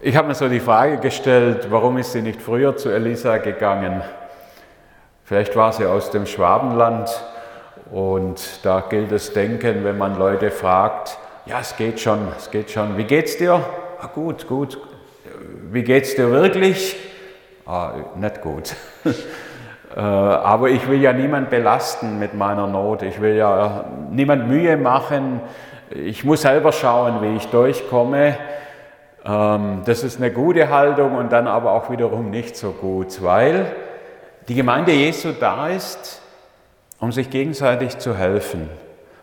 Ich 0.00 0.16
habe 0.16 0.28
mir 0.28 0.34
so 0.34 0.48
die 0.48 0.60
Frage 0.60 0.98
gestellt, 0.98 1.66
warum 1.70 1.98
ist 1.98 2.12
sie 2.12 2.22
nicht 2.22 2.40
früher 2.40 2.76
zu 2.76 2.88
Elisa 2.88 3.38
gegangen? 3.38 4.02
Vielleicht 5.24 5.56
war 5.56 5.72
sie 5.72 5.86
aus 5.86 6.10
dem 6.10 6.26
Schwabenland 6.26 7.10
und 7.90 8.64
da 8.64 8.80
gilt 8.88 9.10
das 9.10 9.32
Denken, 9.32 9.84
wenn 9.84 9.98
man 9.98 10.16
Leute 10.16 10.52
fragt, 10.52 11.18
ja, 11.46 11.58
es 11.60 11.76
geht 11.76 11.98
schon, 11.98 12.28
es 12.38 12.50
geht 12.50 12.70
schon. 12.70 12.96
Wie 12.96 13.04
geht's 13.04 13.36
dir? 13.36 13.60
Ah, 14.00 14.06
gut, 14.06 14.46
gut, 14.46 14.78
wie 15.72 15.82
geht 15.82 16.04
es 16.04 16.14
dir 16.14 16.30
wirklich? 16.30 16.96
Ah, 17.66 17.92
nicht 18.16 18.40
gut. 18.42 18.74
Äh, 19.94 20.00
aber 20.00 20.70
ich 20.70 20.88
will 20.88 21.02
ja 21.02 21.12
niemand 21.12 21.50
belasten 21.50 22.18
mit 22.18 22.32
meiner 22.32 22.66
Not. 22.66 23.02
Ich 23.02 23.20
will 23.20 23.36
ja 23.36 23.84
niemand 24.10 24.48
Mühe 24.48 24.78
machen. 24.78 25.42
Ich 25.90 26.24
muss 26.24 26.40
selber 26.40 26.72
schauen, 26.72 27.20
wie 27.20 27.36
ich 27.36 27.48
durchkomme. 27.48 28.38
Ähm, 29.22 29.82
das 29.84 30.02
ist 30.02 30.16
eine 30.16 30.30
gute 30.30 30.70
Haltung 30.70 31.14
und 31.14 31.30
dann 31.30 31.46
aber 31.46 31.72
auch 31.72 31.90
wiederum 31.90 32.30
nicht 32.30 32.56
so 32.56 32.70
gut, 32.70 33.22
weil 33.22 33.66
die 34.48 34.54
Gemeinde 34.54 34.92
Jesu 34.92 35.32
da 35.38 35.68
ist, 35.68 36.22
um 36.98 37.12
sich 37.12 37.28
gegenseitig 37.28 37.98
zu 37.98 38.16
helfen. 38.16 38.70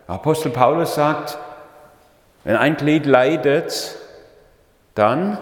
Apostel 0.05 0.51
Paulus 0.51 0.93
sagt, 0.93 1.39
wenn 2.43 2.55
ein 2.55 2.77
Glied 2.77 3.07
leidet, 3.07 3.97
dann 4.93 5.39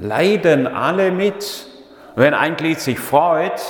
leiden 0.00 0.66
alle 0.66 1.12
mit. 1.12 1.66
Wenn 2.16 2.34
ein 2.34 2.56
Glied 2.56 2.80
sich 2.80 2.98
freut, 2.98 3.62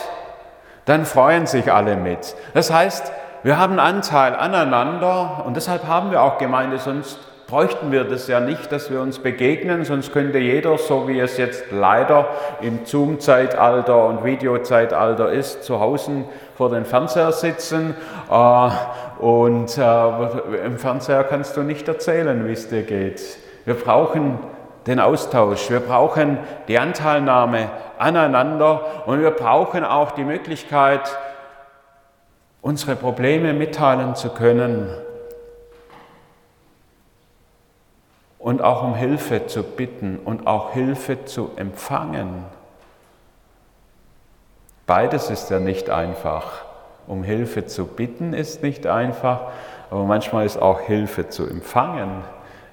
dann 0.86 1.04
freuen 1.04 1.46
sich 1.46 1.70
alle 1.70 1.96
mit. 1.96 2.34
Das 2.54 2.72
heißt, 2.72 3.12
wir 3.42 3.58
haben 3.58 3.78
Anteil 3.78 4.34
aneinander 4.34 5.44
und 5.46 5.56
deshalb 5.56 5.86
haben 5.86 6.10
wir 6.10 6.22
auch 6.22 6.38
Gemeinde, 6.38 6.78
sonst 6.78 7.18
bräuchten 7.46 7.90
wir 7.90 8.04
das 8.04 8.28
ja 8.28 8.38
nicht, 8.38 8.70
dass 8.70 8.90
wir 8.90 9.00
uns 9.00 9.18
begegnen, 9.18 9.84
sonst 9.84 10.12
könnte 10.12 10.38
jeder, 10.38 10.78
so 10.78 11.08
wie 11.08 11.18
es 11.18 11.36
jetzt 11.36 11.64
leider 11.72 12.28
im 12.60 12.84
Zoom-Zeitalter 12.84 14.06
und 14.06 14.24
Videozeitalter 14.24 15.32
ist, 15.32 15.64
zu 15.64 15.80
Hause 15.80 16.24
vor 16.56 16.70
dem 16.70 16.84
Fernseher 16.84 17.32
sitzen 17.32 17.94
äh, 18.30 18.70
und 19.18 19.76
äh, 19.76 20.64
im 20.64 20.78
Fernseher 20.78 21.24
kannst 21.24 21.56
du 21.56 21.62
nicht 21.62 21.88
erzählen, 21.88 22.46
wie 22.46 22.52
es 22.52 22.68
dir 22.68 22.82
geht. 22.82 23.20
Wir 23.64 23.74
brauchen 23.74 24.38
den 24.86 25.00
Austausch, 25.00 25.70
wir 25.70 25.80
brauchen 25.80 26.38
die 26.68 26.78
Anteilnahme 26.78 27.70
aneinander 27.98 29.06
und 29.06 29.20
wir 29.20 29.30
brauchen 29.30 29.84
auch 29.84 30.12
die 30.12 30.24
Möglichkeit, 30.24 31.16
unsere 32.62 32.96
Probleme 32.96 33.52
mitteilen 33.52 34.14
zu 34.14 34.30
können 34.30 34.88
und 38.38 38.62
auch 38.62 38.82
um 38.82 38.94
Hilfe 38.94 39.46
zu 39.46 39.62
bitten 39.62 40.18
und 40.24 40.46
auch 40.46 40.72
Hilfe 40.72 41.24
zu 41.26 41.50
empfangen. 41.56 42.44
Beides 44.86 45.30
ist 45.30 45.50
ja 45.50 45.60
nicht 45.60 45.90
einfach. 45.90 46.64
Um 47.06 47.22
Hilfe 47.22 47.66
zu 47.66 47.86
bitten 47.86 48.32
ist 48.34 48.62
nicht 48.62 48.86
einfach, 48.86 49.42
aber 49.90 50.04
manchmal 50.04 50.46
ist 50.46 50.60
auch 50.60 50.80
Hilfe 50.80 51.28
zu 51.28 51.46
empfangen 51.46 52.22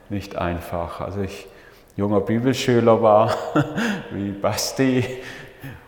nicht 0.09 0.37
einfach. 0.37 1.01
Also 1.01 1.21
ich 1.21 1.47
junger 1.97 2.21
Bibelschüler 2.21 3.01
war, 3.01 3.31
wie 4.11 4.31
Basti. 4.31 5.03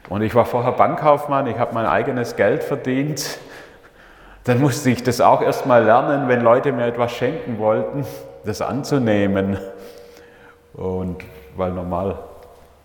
Und 0.09 0.23
ich 0.23 0.33
war 0.33 0.45
vorher 0.45 0.71
Bankkaufmann, 0.71 1.45
ich 1.45 1.57
habe 1.59 1.73
mein 1.75 1.85
eigenes 1.85 2.35
Geld 2.35 2.63
verdient. 2.63 3.37
Dann 4.43 4.59
musste 4.59 4.89
ich 4.89 5.03
das 5.03 5.21
auch 5.21 5.41
erstmal 5.41 5.83
lernen, 5.83 6.27
wenn 6.27 6.41
Leute 6.41 6.71
mir 6.71 6.87
etwas 6.87 7.11
schenken 7.11 7.59
wollten, 7.59 8.05
das 8.43 8.61
anzunehmen. 8.61 9.59
Und 10.73 11.23
weil 11.55 11.71
normal 11.71 12.17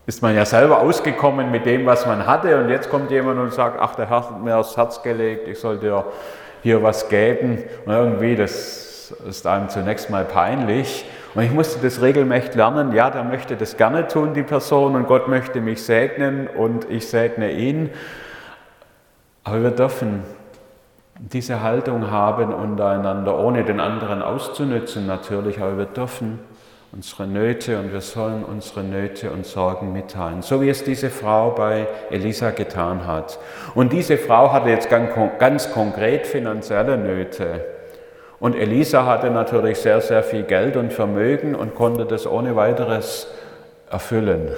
ist 0.05 0.21
man 0.21 0.35
ja 0.35 0.45
selber 0.45 0.81
ausgekommen 0.81 1.49
mit 1.49 1.65
dem, 1.65 1.87
was 1.87 2.05
man 2.05 2.27
hatte. 2.27 2.55
Und 2.59 2.69
jetzt 2.69 2.91
kommt 2.91 3.09
jemand 3.09 3.39
und 3.39 3.51
sagt, 3.51 3.79
ach, 3.79 3.95
der 3.95 4.07
Herr 4.07 4.29
hat 4.29 4.43
mir 4.43 4.55
aufs 4.55 4.77
Herz 4.77 5.01
gelegt, 5.01 5.47
ich 5.47 5.59
soll 5.59 5.79
dir 5.79 6.05
hier 6.61 6.83
was 6.83 7.09
geben. 7.09 7.63
Und 7.85 7.91
irgendwie, 7.91 8.35
das 8.35 9.11
ist 9.27 9.47
einem 9.47 9.69
zunächst 9.69 10.11
mal 10.11 10.25
peinlich. 10.25 11.05
Und 11.35 11.43
ich 11.43 11.51
musste 11.51 11.79
das 11.81 12.01
regelmäßig 12.01 12.55
lernen, 12.55 12.93
ja, 12.93 13.09
der 13.09 13.23
möchte 13.23 13.57
das 13.57 13.75
gerne 13.75 14.07
tun, 14.07 14.33
die 14.33 14.43
Person, 14.43 14.95
und 14.95 15.05
Gott 15.05 15.27
möchte 15.27 15.59
mich 15.59 15.83
segnen 15.83 16.47
und 16.47 16.89
ich 16.89 17.07
segne 17.09 17.51
ihn. 17.51 17.89
Aber 19.43 19.61
wir 19.61 19.71
dürfen 19.71 20.23
diese 21.19 21.61
Haltung 21.61 22.11
haben 22.11 22.53
untereinander, 22.53 23.37
ohne 23.39 23.63
den 23.63 23.79
anderen 23.79 24.21
auszunützen 24.21 25.07
natürlich, 25.07 25.61
aber 25.61 25.77
wir 25.77 25.85
dürfen 25.85 26.39
unsere 26.91 27.27
Nöte 27.27 27.79
und 27.79 27.91
wir 27.91 28.01
sollen 28.01 28.43
unsere 28.43 28.83
Nöte 28.83 29.31
und 29.31 29.45
Sorgen 29.45 29.91
mitteilen, 29.91 30.41
so 30.41 30.61
wie 30.61 30.69
es 30.69 30.83
diese 30.83 31.09
Frau 31.09 31.51
bei 31.51 31.87
Elisa 32.09 32.51
getan 32.51 33.05
hat. 33.05 33.39
Und 33.75 33.91
diese 33.91 34.17
Frau 34.17 34.51
hatte 34.51 34.69
jetzt 34.69 34.89
ganz 34.89 35.71
konkret 35.71 36.25
finanzielle 36.27 36.97
Nöte. 36.97 37.74
Und 38.39 38.55
Elisa 38.55 39.05
hatte 39.05 39.29
natürlich 39.29 39.79
sehr, 39.79 40.01
sehr 40.01 40.23
viel 40.23 40.43
Geld 40.43 40.75
und 40.75 40.91
Vermögen 40.91 41.55
und 41.55 41.75
konnte 41.75 42.05
das 42.05 42.27
ohne 42.27 42.55
weiteres 42.55 43.27
erfüllen. 43.89 44.49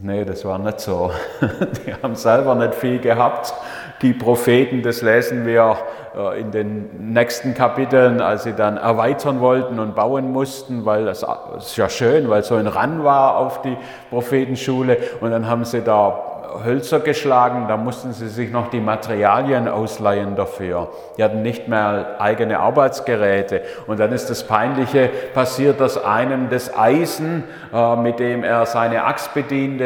Nee, 0.00 0.24
das 0.24 0.44
war 0.44 0.58
nicht 0.58 0.80
so. 0.80 1.12
Die 1.86 1.94
haben 1.94 2.14
selber 2.14 2.54
nicht 2.54 2.74
viel 2.74 2.98
gehabt 2.98 3.54
die 4.02 4.12
Propheten, 4.12 4.82
das 4.82 5.00
lesen 5.00 5.46
wir 5.46 5.76
äh, 6.16 6.40
in 6.40 6.50
den 6.50 7.12
nächsten 7.12 7.54
Kapiteln, 7.54 8.20
als 8.20 8.42
sie 8.42 8.52
dann 8.52 8.76
erweitern 8.76 9.40
wollten 9.40 9.78
und 9.78 9.94
bauen 9.94 10.32
mussten, 10.32 10.84
weil 10.84 11.04
das 11.04 11.24
ist 11.56 11.76
ja 11.76 11.88
schön, 11.88 12.28
weil 12.28 12.42
so 12.42 12.56
ein 12.56 12.66
Ran 12.66 13.04
war 13.04 13.36
auf 13.36 13.62
die 13.62 13.76
Prophetenschule 14.10 14.98
und 15.20 15.30
dann 15.30 15.48
haben 15.48 15.64
sie 15.64 15.82
da 15.82 16.31
Hölzer 16.64 17.00
geschlagen, 17.00 17.66
da 17.68 17.76
mussten 17.76 18.12
sie 18.12 18.28
sich 18.28 18.50
noch 18.50 18.68
die 18.68 18.80
Materialien 18.80 19.68
ausleihen 19.68 20.36
dafür. 20.36 20.90
Die 21.16 21.24
hatten 21.24 21.42
nicht 21.42 21.68
mehr 21.68 22.16
eigene 22.18 22.58
Arbeitsgeräte. 22.58 23.62
Und 23.86 24.00
dann 24.00 24.12
ist 24.12 24.30
das 24.30 24.44
Peinliche 24.44 25.10
passiert, 25.34 25.80
dass 25.80 26.02
einem 26.02 26.50
das 26.50 26.76
Eisen, 26.76 27.44
äh, 27.72 27.96
mit 27.96 28.18
dem 28.18 28.44
er 28.44 28.66
seine 28.66 29.04
Axt 29.04 29.34
bediente, 29.34 29.84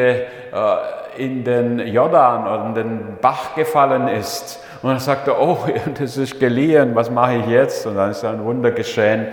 äh, 0.53 1.23
in 1.23 1.45
den 1.45 1.79
Jordan 1.79 2.47
oder 2.47 2.67
in 2.67 2.75
den 2.75 3.19
Bach 3.21 3.55
gefallen 3.55 4.09
ist. 4.09 4.63
Und 4.83 4.91
dann 4.91 4.99
sagt 4.99 5.29
er, 5.29 5.41
oh, 5.41 5.59
das 5.99 6.17
ist 6.17 6.39
geliehen, 6.39 6.95
was 6.95 7.11
mache 7.11 7.37
ich 7.37 7.47
jetzt? 7.47 7.87
Und 7.87 7.97
dann 7.97 8.11
ist 8.11 8.25
ein 8.25 8.45
Wunder 8.45 8.71
geschehen, 8.71 9.29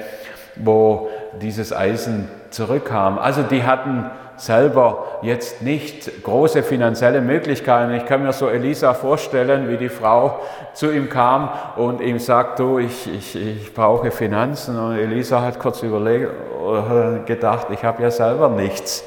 wo 0.55 1.09
dieses 1.41 1.73
Eisen 1.73 2.29
zurückkam. 2.49 3.17
Also 3.17 3.43
die 3.43 3.63
hatten 3.63 4.09
selber 4.35 5.05
jetzt 5.21 5.61
nicht 5.61 6.23
große 6.23 6.63
finanzielle 6.63 7.21
Möglichkeiten. 7.21 7.93
Ich 7.93 8.05
kann 8.05 8.23
mir 8.23 8.33
so 8.33 8.49
Elisa 8.49 8.93
vorstellen, 8.93 9.69
wie 9.69 9.77
die 9.77 9.89
Frau 9.89 10.39
zu 10.73 10.91
ihm 10.91 11.09
kam 11.09 11.49
und 11.75 12.01
ihm 12.01 12.19
sagt, 12.19 12.59
du, 12.59 12.79
ich, 12.79 13.13
ich, 13.13 13.35
ich 13.35 13.73
brauche 13.73 14.11
Finanzen. 14.11 14.77
Und 14.77 14.97
Elisa 14.97 15.41
hat 15.41 15.59
kurz 15.59 15.83
überlegt 15.83 16.29
oder 16.61 17.19
gedacht, 17.25 17.67
ich 17.71 17.83
habe 17.83 18.03
ja 18.03 18.11
selber 18.11 18.49
nichts. 18.49 19.03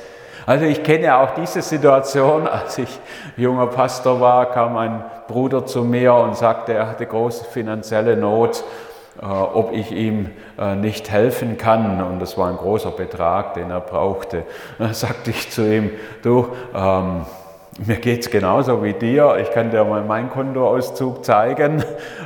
Also 0.47 0.65
ich 0.65 0.85
kenne 0.85 1.17
auch 1.17 1.35
diese 1.35 1.61
Situation, 1.61 2.47
als 2.47 2.79
ich 2.79 3.01
junger 3.37 3.67
Pastor 3.67 4.21
war, 4.21 4.47
kam 4.47 4.77
ein 4.77 5.05
Bruder 5.27 5.67
zu 5.67 5.83
mir 5.83 6.15
und 6.15 6.37
sagte, 6.37 6.73
er 6.73 6.89
hatte 6.89 7.05
große 7.05 7.47
finanzielle 7.47 8.17
Not, 8.17 8.61
äh, 8.61 8.86
ob 9.25 9.73
ich 9.73 9.93
ihm 9.93 10.31
äh, 10.59 10.75
nicht 10.75 11.11
helfen 11.11 11.59
kann. 11.59 12.03
Und 12.03 12.21
das 12.21 12.37
war 12.37 12.49
ein 12.49 12.57
großer 12.57 12.91
Betrag, 12.91 13.55
den 13.55 13.71
er 13.71 13.81
brauchte. 13.81 14.39
Und 14.79 14.87
dann 14.87 14.95
sagte 14.95 15.31
ich 15.31 15.51
zu 15.51 15.63
ihm, 15.63 15.91
du, 16.23 16.49
ähm, 16.75 17.27
mir 17.85 17.97
geht 17.97 18.21
es 18.21 18.31
genauso 18.31 18.83
wie 18.83 18.95
dir. 18.95 19.37
Ich 19.41 19.51
kann 19.51 19.71
dir 19.71 19.85
mal 19.85 20.03
meinen 20.03 20.31
Kontoauszug 20.31 21.25
zeigen. 21.25 21.85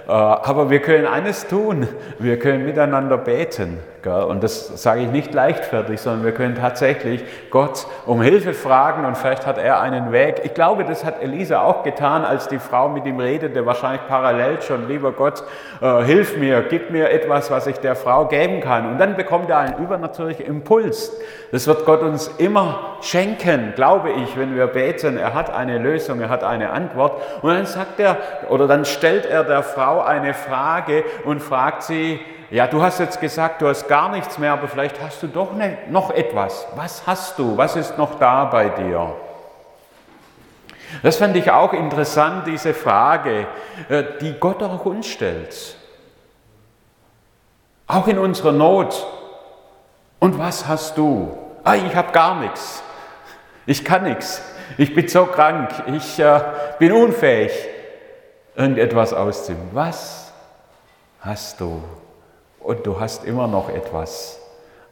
Äh, 0.08 0.12
aber 0.12 0.70
wir 0.70 0.80
können 0.80 1.06
eines 1.06 1.46
tun. 1.46 1.86
Wir 2.18 2.36
können 2.36 2.64
miteinander 2.64 3.16
beten. 3.16 3.78
Und 4.06 4.42
das 4.42 4.82
sage 4.82 5.02
ich 5.02 5.10
nicht 5.10 5.34
leichtfertig, 5.34 6.00
sondern 6.00 6.24
wir 6.24 6.32
können 6.32 6.54
tatsächlich 6.54 7.22
Gott 7.50 7.86
um 8.06 8.22
Hilfe 8.22 8.54
fragen 8.54 9.04
und 9.04 9.16
vielleicht 9.16 9.46
hat 9.46 9.58
er 9.58 9.80
einen 9.80 10.10
Weg. 10.10 10.40
Ich 10.44 10.54
glaube, 10.54 10.84
das 10.84 11.04
hat 11.04 11.22
Elisa 11.22 11.62
auch 11.62 11.82
getan, 11.82 12.24
als 12.24 12.48
die 12.48 12.58
Frau 12.58 12.88
mit 12.88 13.04
ihm 13.04 13.20
redete, 13.20 13.66
wahrscheinlich 13.66 14.06
parallel 14.08 14.62
schon, 14.62 14.88
lieber 14.88 15.12
Gott, 15.12 15.42
äh, 15.82 16.02
hilf 16.02 16.38
mir, 16.38 16.62
gib 16.62 16.90
mir 16.90 17.10
etwas, 17.10 17.50
was 17.50 17.66
ich 17.66 17.76
der 17.78 17.94
Frau 17.94 18.26
geben 18.26 18.60
kann. 18.60 18.90
Und 18.90 18.98
dann 18.98 19.16
bekommt 19.16 19.50
er 19.50 19.58
einen 19.58 19.78
übernatürlichen 19.84 20.46
Impuls. 20.46 21.12
Das 21.52 21.66
wird 21.66 21.84
Gott 21.84 22.00
uns 22.02 22.28
immer 22.38 22.96
schenken, 23.02 23.72
glaube 23.74 24.10
ich, 24.10 24.38
wenn 24.38 24.56
wir 24.56 24.68
beten. 24.68 25.18
Er 25.18 25.34
hat 25.34 25.50
eine 25.52 25.78
Lösung, 25.78 26.20
er 26.20 26.28
hat 26.28 26.44
eine 26.44 26.70
Antwort. 26.70 27.20
Und 27.42 27.50
dann 27.50 27.66
sagt 27.66 28.00
er, 28.00 28.16
oder 28.48 28.66
dann 28.66 28.84
stellt 28.84 29.26
er 29.26 29.44
der 29.44 29.62
Frau 29.62 30.00
eine 30.00 30.32
Frage 30.32 31.04
und 31.24 31.40
fragt 31.40 31.82
sie, 31.82 32.20
ja, 32.50 32.66
du 32.66 32.82
hast 32.82 32.98
jetzt 32.98 33.20
gesagt, 33.20 33.62
du 33.62 33.68
hast 33.68 33.86
gar 33.86 34.10
nichts 34.10 34.36
mehr, 34.38 34.52
aber 34.52 34.66
vielleicht 34.66 35.00
hast 35.00 35.22
du 35.22 35.28
doch 35.28 35.52
ne, 35.54 35.78
noch 35.88 36.10
etwas. 36.10 36.66
Was 36.74 37.06
hast 37.06 37.38
du? 37.38 37.56
Was 37.56 37.76
ist 37.76 37.96
noch 37.96 38.18
da 38.18 38.44
bei 38.46 38.68
dir? 38.68 39.14
Das 41.02 41.16
fand 41.16 41.36
ich 41.36 41.50
auch 41.50 41.72
interessant, 41.72 42.48
diese 42.48 42.74
Frage, 42.74 43.46
äh, 43.88 44.02
die 44.20 44.32
Gott 44.32 44.62
auch 44.62 44.84
uns 44.84 45.06
stellt. 45.06 45.76
Auch 47.86 48.08
in 48.08 48.18
unserer 48.18 48.52
Not. 48.52 49.06
Und 50.18 50.38
was 50.38 50.66
hast 50.66 50.98
du? 50.98 51.36
Ah, 51.62 51.76
ich 51.76 51.94
habe 51.94 52.10
gar 52.12 52.40
nichts. 52.40 52.82
Ich 53.66 53.84
kann 53.84 54.02
nichts. 54.04 54.42
Ich 54.76 54.94
bin 54.94 55.06
so 55.06 55.26
krank. 55.26 55.70
Ich 55.86 56.18
äh, 56.18 56.40
bin 56.80 56.92
unfähig, 56.92 57.52
irgendetwas 58.56 59.12
auszunehmen. 59.12 59.68
Was 59.72 60.32
hast 61.20 61.60
du? 61.60 61.82
Und 62.60 62.86
du 62.86 63.00
hast 63.00 63.24
immer 63.24 63.46
noch 63.46 63.68
etwas. 63.68 64.38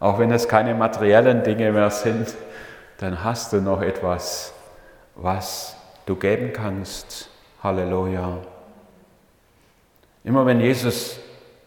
Auch 0.01 0.19
wenn 0.19 0.31
es 0.31 0.49
keine 0.49 0.75
materiellen 0.75 1.43
Dinge 1.43 1.73
mehr 1.73 1.91
sind, 1.91 2.35
dann 2.99 3.23
hast 3.25 3.53
du 3.53 3.61
noch 3.61 3.83
etwas, 3.83 4.53
was 5.15 5.77
du 6.07 6.17
geben 6.17 6.53
kannst. 6.53 7.29
Halleluja. 7.63 8.39
Immer 10.25 10.47
wenn 10.47 10.61
Jesus 10.61 11.19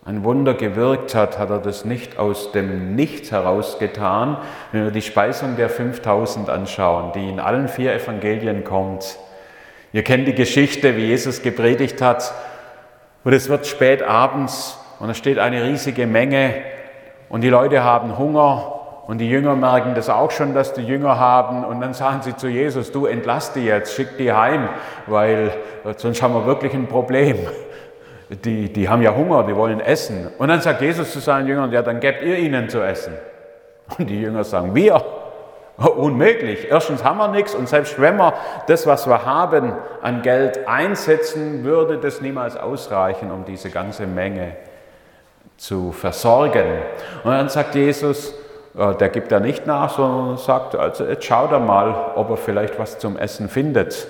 ein 0.03 0.23
Wunder 0.23 0.55
gewirkt 0.55 1.13
hat, 1.13 1.37
hat 1.37 1.49
er 1.49 1.59
das 1.59 1.85
nicht 1.85 2.17
aus 2.17 2.51
dem 2.51 2.95
Nichts 2.95 3.31
heraus 3.31 3.77
getan. 3.77 4.37
Wenn 4.71 4.85
wir 4.85 4.91
die 4.91 5.01
Speisung 5.01 5.57
der 5.57 5.69
5000 5.69 6.49
anschauen, 6.49 7.11
die 7.13 7.29
in 7.29 7.39
allen 7.39 7.67
vier 7.67 7.93
Evangelien 7.93 8.63
kommt. 8.63 9.17
Ihr 9.93 10.03
kennt 10.03 10.27
die 10.27 10.33
Geschichte, 10.33 10.95
wie 10.95 11.05
Jesus 11.05 11.41
gepredigt 11.41 12.01
hat 12.01 12.33
und 13.23 13.33
es 13.33 13.49
wird 13.49 13.67
spät 13.67 14.01
abends 14.01 14.77
und 15.01 15.09
es 15.09 15.17
steht 15.17 15.39
eine 15.39 15.63
riesige 15.63 16.05
Menge 16.05 16.53
und 17.27 17.41
die 17.41 17.49
Leute 17.49 17.83
haben 17.83 18.19
Hunger 18.19 18.81
und 19.07 19.17
die 19.17 19.27
Jünger 19.27 19.55
merken 19.55 19.95
das 19.95 20.11
auch 20.11 20.29
schon, 20.29 20.53
dass 20.53 20.73
die 20.73 20.83
Jünger 20.83 21.17
haben 21.17 21.65
und 21.65 21.81
dann 21.81 21.95
sagen 21.95 22.21
sie 22.21 22.35
zu 22.35 22.47
Jesus, 22.47 22.91
du 22.91 23.07
entlass 23.07 23.51
die 23.51 23.65
jetzt, 23.65 23.95
schick 23.95 24.17
die 24.17 24.31
heim, 24.31 24.69
weil 25.07 25.53
äh, 25.85 25.93
sonst 25.97 26.21
haben 26.21 26.35
wir 26.35 26.45
wirklich 26.45 26.75
ein 26.75 26.85
Problem. 26.85 27.35
Die, 28.29 28.71
die 28.71 28.87
haben 28.87 29.01
ja 29.01 29.15
Hunger, 29.15 29.43
die 29.43 29.55
wollen 29.55 29.79
essen. 29.79 30.27
Und 30.37 30.49
dann 30.49 30.61
sagt 30.61 30.81
Jesus 30.81 31.11
zu 31.11 31.19
seinen 31.19 31.47
Jüngern, 31.47 31.71
ja, 31.71 31.81
dann 31.81 31.99
gebt 31.99 32.21
ihr 32.21 32.37
ihnen 32.37 32.69
zu 32.69 32.79
essen. 32.81 33.13
Und 33.97 34.07
die 34.07 34.21
Jünger 34.21 34.43
sagen, 34.43 34.75
wir? 34.75 35.03
Unmöglich. 35.77 36.67
Erstens 36.69 37.03
haben 37.03 37.17
wir 37.17 37.27
nichts 37.29 37.55
und 37.55 37.67
selbst 37.67 37.99
wenn 37.99 38.17
wir 38.17 38.35
das, 38.67 38.85
was 38.85 39.07
wir 39.07 39.25
haben, 39.25 39.73
an 40.03 40.21
Geld 40.21 40.67
einsetzen, 40.67 41.63
würde 41.63 41.97
das 41.97 42.21
niemals 42.21 42.55
ausreichen, 42.55 43.31
um 43.31 43.45
diese 43.45 43.71
ganze 43.71 44.05
Menge 44.05 44.55
zu 45.61 45.91
versorgen. 45.91 46.65
Und 47.23 47.31
dann 47.31 47.47
sagt 47.47 47.75
Jesus, 47.75 48.33
äh, 48.75 48.95
der 48.95 49.09
gibt 49.09 49.31
da 49.31 49.39
nicht 49.39 49.67
nach, 49.67 49.91
sondern 49.95 50.37
sagt, 50.37 50.75
also 50.75 51.05
jetzt 51.05 51.23
schaut 51.23 51.51
er 51.51 51.59
mal, 51.59 52.13
ob 52.15 52.31
er 52.31 52.37
vielleicht 52.37 52.79
was 52.79 52.97
zum 52.97 53.15
Essen 53.15 53.47
findet. 53.47 54.07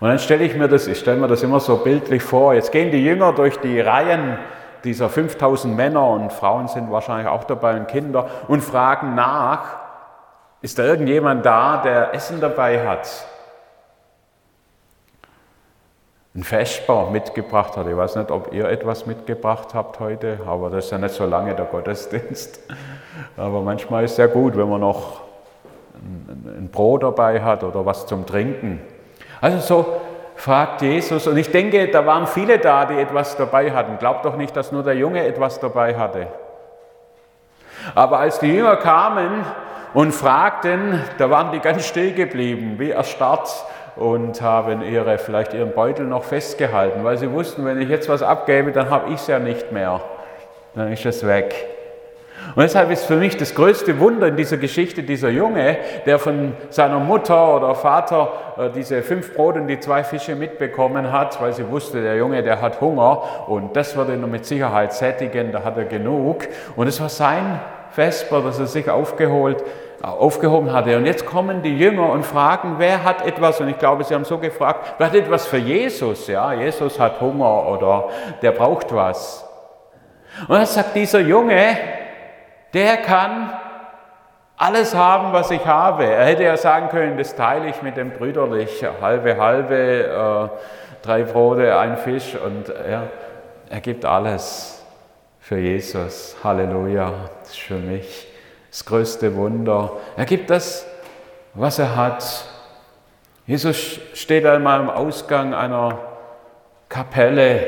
Und 0.00 0.08
dann 0.08 0.18
stelle 0.18 0.44
ich 0.44 0.54
mir 0.54 0.68
das, 0.68 0.86
ich 0.86 0.98
stelle 0.98 1.18
mir 1.18 1.28
das 1.28 1.42
immer 1.42 1.60
so 1.60 1.78
bildlich 1.78 2.22
vor, 2.22 2.52
jetzt 2.52 2.72
gehen 2.72 2.90
die 2.90 3.02
Jünger 3.02 3.32
durch 3.32 3.56
die 3.60 3.80
Reihen 3.80 4.38
dieser 4.84 5.08
5000 5.08 5.74
Männer 5.74 6.06
und 6.08 6.30
Frauen 6.30 6.68
sind 6.68 6.90
wahrscheinlich 6.90 7.28
auch 7.28 7.44
dabei 7.44 7.76
und 7.76 7.88
Kinder 7.88 8.28
und 8.46 8.62
fragen 8.62 9.14
nach, 9.14 9.78
ist 10.60 10.78
da 10.78 10.84
irgendjemand 10.84 11.46
da, 11.46 11.78
der 11.78 12.14
Essen 12.14 12.38
dabei 12.38 12.86
hat? 12.86 13.08
Ein 16.36 16.44
Vesper 16.44 17.08
mitgebracht 17.10 17.76
hat. 17.76 17.86
Ich 17.86 17.96
weiß 17.96 18.16
nicht, 18.16 18.30
ob 18.30 18.52
ihr 18.52 18.68
etwas 18.68 19.06
mitgebracht 19.06 19.72
habt 19.72 19.98
heute, 20.00 20.38
aber 20.46 20.68
das 20.68 20.84
ist 20.84 20.90
ja 20.90 20.98
nicht 20.98 21.14
so 21.14 21.24
lange 21.24 21.54
der 21.54 21.64
Gottesdienst. 21.64 22.60
Aber 23.38 23.62
manchmal 23.62 24.04
ist 24.04 24.12
es 24.12 24.16
ja 24.18 24.26
gut, 24.26 24.56
wenn 24.56 24.68
man 24.68 24.80
noch 24.80 25.22
ein 25.96 26.68
Brot 26.70 27.02
dabei 27.02 27.40
hat 27.42 27.64
oder 27.64 27.84
was 27.84 28.06
zum 28.06 28.26
Trinken. 28.26 28.80
Also 29.40 29.58
so 29.58 30.00
fragt 30.36 30.82
Jesus, 30.82 31.26
und 31.26 31.36
ich 31.38 31.50
denke, 31.50 31.88
da 31.88 32.04
waren 32.04 32.26
viele 32.26 32.58
da, 32.58 32.84
die 32.84 32.98
etwas 32.98 33.36
dabei 33.36 33.72
hatten. 33.72 33.98
Glaubt 33.98 34.24
doch 34.24 34.36
nicht, 34.36 34.54
dass 34.56 34.72
nur 34.72 34.82
der 34.82 34.94
Junge 34.94 35.26
etwas 35.26 35.60
dabei 35.60 35.96
hatte. 35.96 36.26
Aber 37.94 38.18
als 38.18 38.38
die 38.38 38.48
Jünger 38.52 38.76
kamen 38.76 39.44
und 39.94 40.12
fragten, 40.12 41.02
da 41.16 41.30
waren 41.30 41.52
die 41.52 41.60
ganz 41.60 41.86
still 41.86 42.12
geblieben, 42.12 42.74
wie 42.78 42.90
erstarrt 42.90 43.48
und 43.96 44.40
haben 44.42 44.82
ihre, 44.82 45.18
vielleicht 45.18 45.54
ihren 45.54 45.72
Beutel 45.72 46.06
noch 46.06 46.24
festgehalten, 46.24 47.02
weil 47.02 47.16
sie 47.16 47.30
wussten, 47.32 47.64
wenn 47.64 47.80
ich 47.80 47.88
jetzt 47.88 48.08
was 48.08 48.22
abgebe, 48.22 48.72
dann 48.72 48.90
habe 48.90 49.08
ich 49.08 49.16
es 49.16 49.26
ja 49.26 49.38
nicht 49.38 49.72
mehr. 49.72 50.00
Dann 50.74 50.92
ist 50.92 51.06
es 51.06 51.26
weg. 51.26 51.54
Und 52.54 52.62
deshalb 52.62 52.90
ist 52.90 53.06
für 53.06 53.16
mich 53.16 53.36
das 53.36 53.54
größte 53.54 53.98
Wunder 53.98 54.28
in 54.28 54.36
dieser 54.36 54.56
Geschichte 54.56 55.02
dieser 55.02 55.30
Junge, 55.30 55.78
der 56.04 56.18
von 56.18 56.52
seiner 56.70 57.00
Mutter 57.00 57.56
oder 57.56 57.74
Vater 57.74 58.32
äh, 58.56 58.70
diese 58.70 59.02
fünf 59.02 59.34
Brote 59.34 59.60
und 59.60 59.66
die 59.66 59.80
zwei 59.80 60.04
Fische 60.04 60.36
mitbekommen 60.36 61.10
hat, 61.10 61.40
weil 61.40 61.52
sie 61.52 61.68
wusste, 61.68 62.02
der 62.02 62.16
Junge, 62.16 62.42
der 62.42 62.60
hat 62.60 62.80
Hunger 62.80 63.48
und 63.48 63.74
das 63.74 63.96
würde 63.96 64.14
ihn 64.14 64.30
mit 64.30 64.46
Sicherheit 64.46 64.92
sättigen, 64.92 65.50
da 65.50 65.64
hat 65.64 65.76
er 65.76 65.86
genug. 65.86 66.46
Und 66.76 66.86
es 66.86 67.00
war 67.00 67.08
sein 67.08 67.60
Vesper, 67.90 68.42
das 68.42 68.58
er 68.58 68.66
sich 68.66 68.88
aufgeholt, 68.88 69.62
äh, 69.62 69.64
aufgehoben 70.02 70.72
hatte. 70.72 70.96
Und 70.96 71.06
jetzt 71.06 71.26
kommen 71.26 71.62
die 71.62 71.76
Jünger 71.76 72.10
und 72.10 72.24
fragen, 72.24 72.76
wer 72.78 73.04
hat 73.04 73.24
etwas, 73.24 73.60
und 73.60 73.68
ich 73.68 73.78
glaube, 73.78 74.04
sie 74.04 74.14
haben 74.14 74.24
so 74.24 74.38
gefragt, 74.38 74.94
wer 74.98 75.06
hat 75.06 75.14
etwas 75.14 75.46
für 75.46 75.56
Jesus? 75.56 76.26
Ja, 76.28 76.52
Jesus 76.52 76.98
hat 77.00 77.20
Hunger 77.20 77.66
oder 77.68 78.08
der 78.42 78.52
braucht 78.52 78.94
was. 78.94 79.48
Und 80.48 80.50
dann 80.50 80.66
sagt 80.66 80.94
dieser 80.94 81.20
Junge, 81.20 81.78
der 82.74 82.98
kann 82.98 83.50
alles 84.56 84.94
haben, 84.94 85.32
was 85.32 85.50
ich 85.50 85.64
habe. 85.66 86.04
Er 86.04 86.26
hätte 86.26 86.44
ja 86.44 86.56
sagen 86.56 86.88
können, 86.88 87.16
das 87.16 87.34
teile 87.34 87.68
ich 87.68 87.82
mit 87.82 87.96
dem 87.96 88.10
Brüderlich, 88.10 88.84
halbe, 89.00 89.38
halbe, 89.38 89.74
äh, 89.74 91.04
drei 91.06 91.22
Brote, 91.22 91.78
ein 91.78 91.96
Fisch 91.96 92.36
und 92.36 92.68
ja, 92.68 93.04
er 93.68 93.80
gibt 93.80 94.04
alles 94.04 94.84
für 95.40 95.58
Jesus. 95.58 96.36
Halleluja, 96.42 97.12
das 97.40 97.50
ist 97.50 97.60
für 97.60 97.74
mich 97.74 98.35
das 98.70 98.84
größte 98.84 99.36
Wunder. 99.36 99.92
Er 100.16 100.24
gibt 100.24 100.50
das, 100.50 100.86
was 101.54 101.78
er 101.78 101.96
hat. 101.96 102.44
Jesus 103.46 104.00
steht 104.14 104.44
einmal 104.44 104.80
am 104.80 104.90
Ausgang 104.90 105.54
einer 105.54 105.98
Kapelle, 106.88 107.66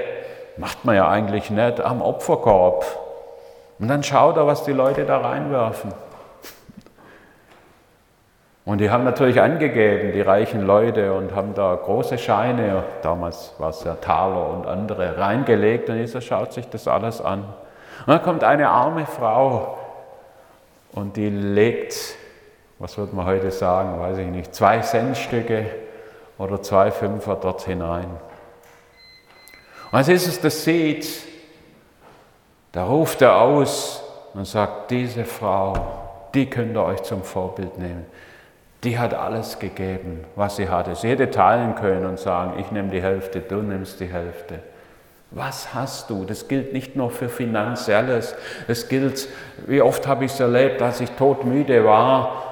macht 0.56 0.84
man 0.84 0.96
ja 0.96 1.08
eigentlich 1.08 1.50
nicht, 1.50 1.80
am 1.80 2.02
Opferkorb. 2.02 2.84
Und 3.78 3.88
dann 3.88 4.02
schaut 4.02 4.37
er, 4.37 4.46
was 4.46 4.64
die 4.64 4.72
Leute 4.72 5.04
da 5.04 5.18
reinwerfen. 5.18 5.92
Und 8.64 8.82
die 8.82 8.90
haben 8.90 9.04
natürlich 9.04 9.40
angegeben, 9.40 10.12
die 10.12 10.20
reichen 10.20 10.66
Leute, 10.66 11.14
und 11.14 11.34
haben 11.34 11.54
da 11.54 11.74
große 11.74 12.18
Scheine, 12.18 12.84
damals 13.00 13.54
war 13.56 13.70
es 13.70 13.82
ja 13.82 13.94
Taler 13.94 14.50
und 14.50 14.66
andere, 14.66 15.16
reingelegt. 15.16 15.88
Und 15.88 15.96
Jesus 15.96 16.22
schaut 16.22 16.52
sich 16.52 16.68
das 16.68 16.87
alles 16.87 17.22
an. 17.22 17.44
Und 18.00 18.08
dann 18.08 18.22
kommt 18.22 18.44
eine 18.44 18.68
arme 18.68 19.06
Frau 19.06 19.77
und 20.92 21.16
die 21.16 21.29
legt, 21.29 22.16
was 22.79 22.96
würde 22.96 23.14
man 23.14 23.27
heute 23.27 23.51
sagen, 23.51 23.98
weiß 23.98 24.18
ich 24.18 24.27
nicht, 24.27 24.55
zwei 24.55 24.81
Centstücke 24.81 25.66
oder 26.38 26.62
zwei 26.62 26.90
Fünfer 26.90 27.37
dort 27.37 27.62
hinein. 27.62 28.09
Und 29.90 29.98
als 29.98 30.09
Jesus 30.09 30.40
das 30.40 30.64
sieht, 30.64 31.09
da 32.72 32.85
ruft 32.85 33.22
er 33.22 33.40
aus 33.40 34.03
und 34.35 34.46
sagt, 34.46 34.90
diese 34.90 35.24
Frau, 35.24 35.74
die 36.35 36.48
könnt 36.48 36.77
ihr 36.77 36.85
euch 36.85 37.03
zum 37.03 37.22
Vorbild 37.22 37.79
nehmen. 37.79 38.07
Die 38.85 38.98
hat 38.98 39.14
alles 39.14 39.59
gegeben, 39.59 40.24
was 40.37 40.57
sie 40.57 40.68
hatte. 40.68 40.94
Sie 40.94 41.09
hätte 41.09 41.31
teilen 41.31 41.74
können 41.74 42.07
und 42.07 42.18
sagen, 42.20 42.61
ich 42.61 42.70
nehme 42.70 42.90
die 42.90 43.03
Hälfte, 43.03 43.40
du 43.40 43.57
nimmst 43.57 43.98
die 43.98 44.07
Hälfte. 44.07 44.61
Was 45.30 45.74
hast 45.74 46.08
du? 46.08 46.24
Das 46.24 46.48
gilt 46.48 46.72
nicht 46.72 46.96
nur 46.96 47.10
für 47.10 47.28
Finanzielles. 47.28 48.34
Es 48.66 48.88
gilt, 48.88 49.28
wie 49.66 49.82
oft 49.82 50.06
habe 50.06 50.24
ich 50.24 50.32
es 50.32 50.40
erlebt, 50.40 50.80
dass 50.80 51.00
ich 51.00 51.10
todmüde 51.10 51.84
war 51.84 52.44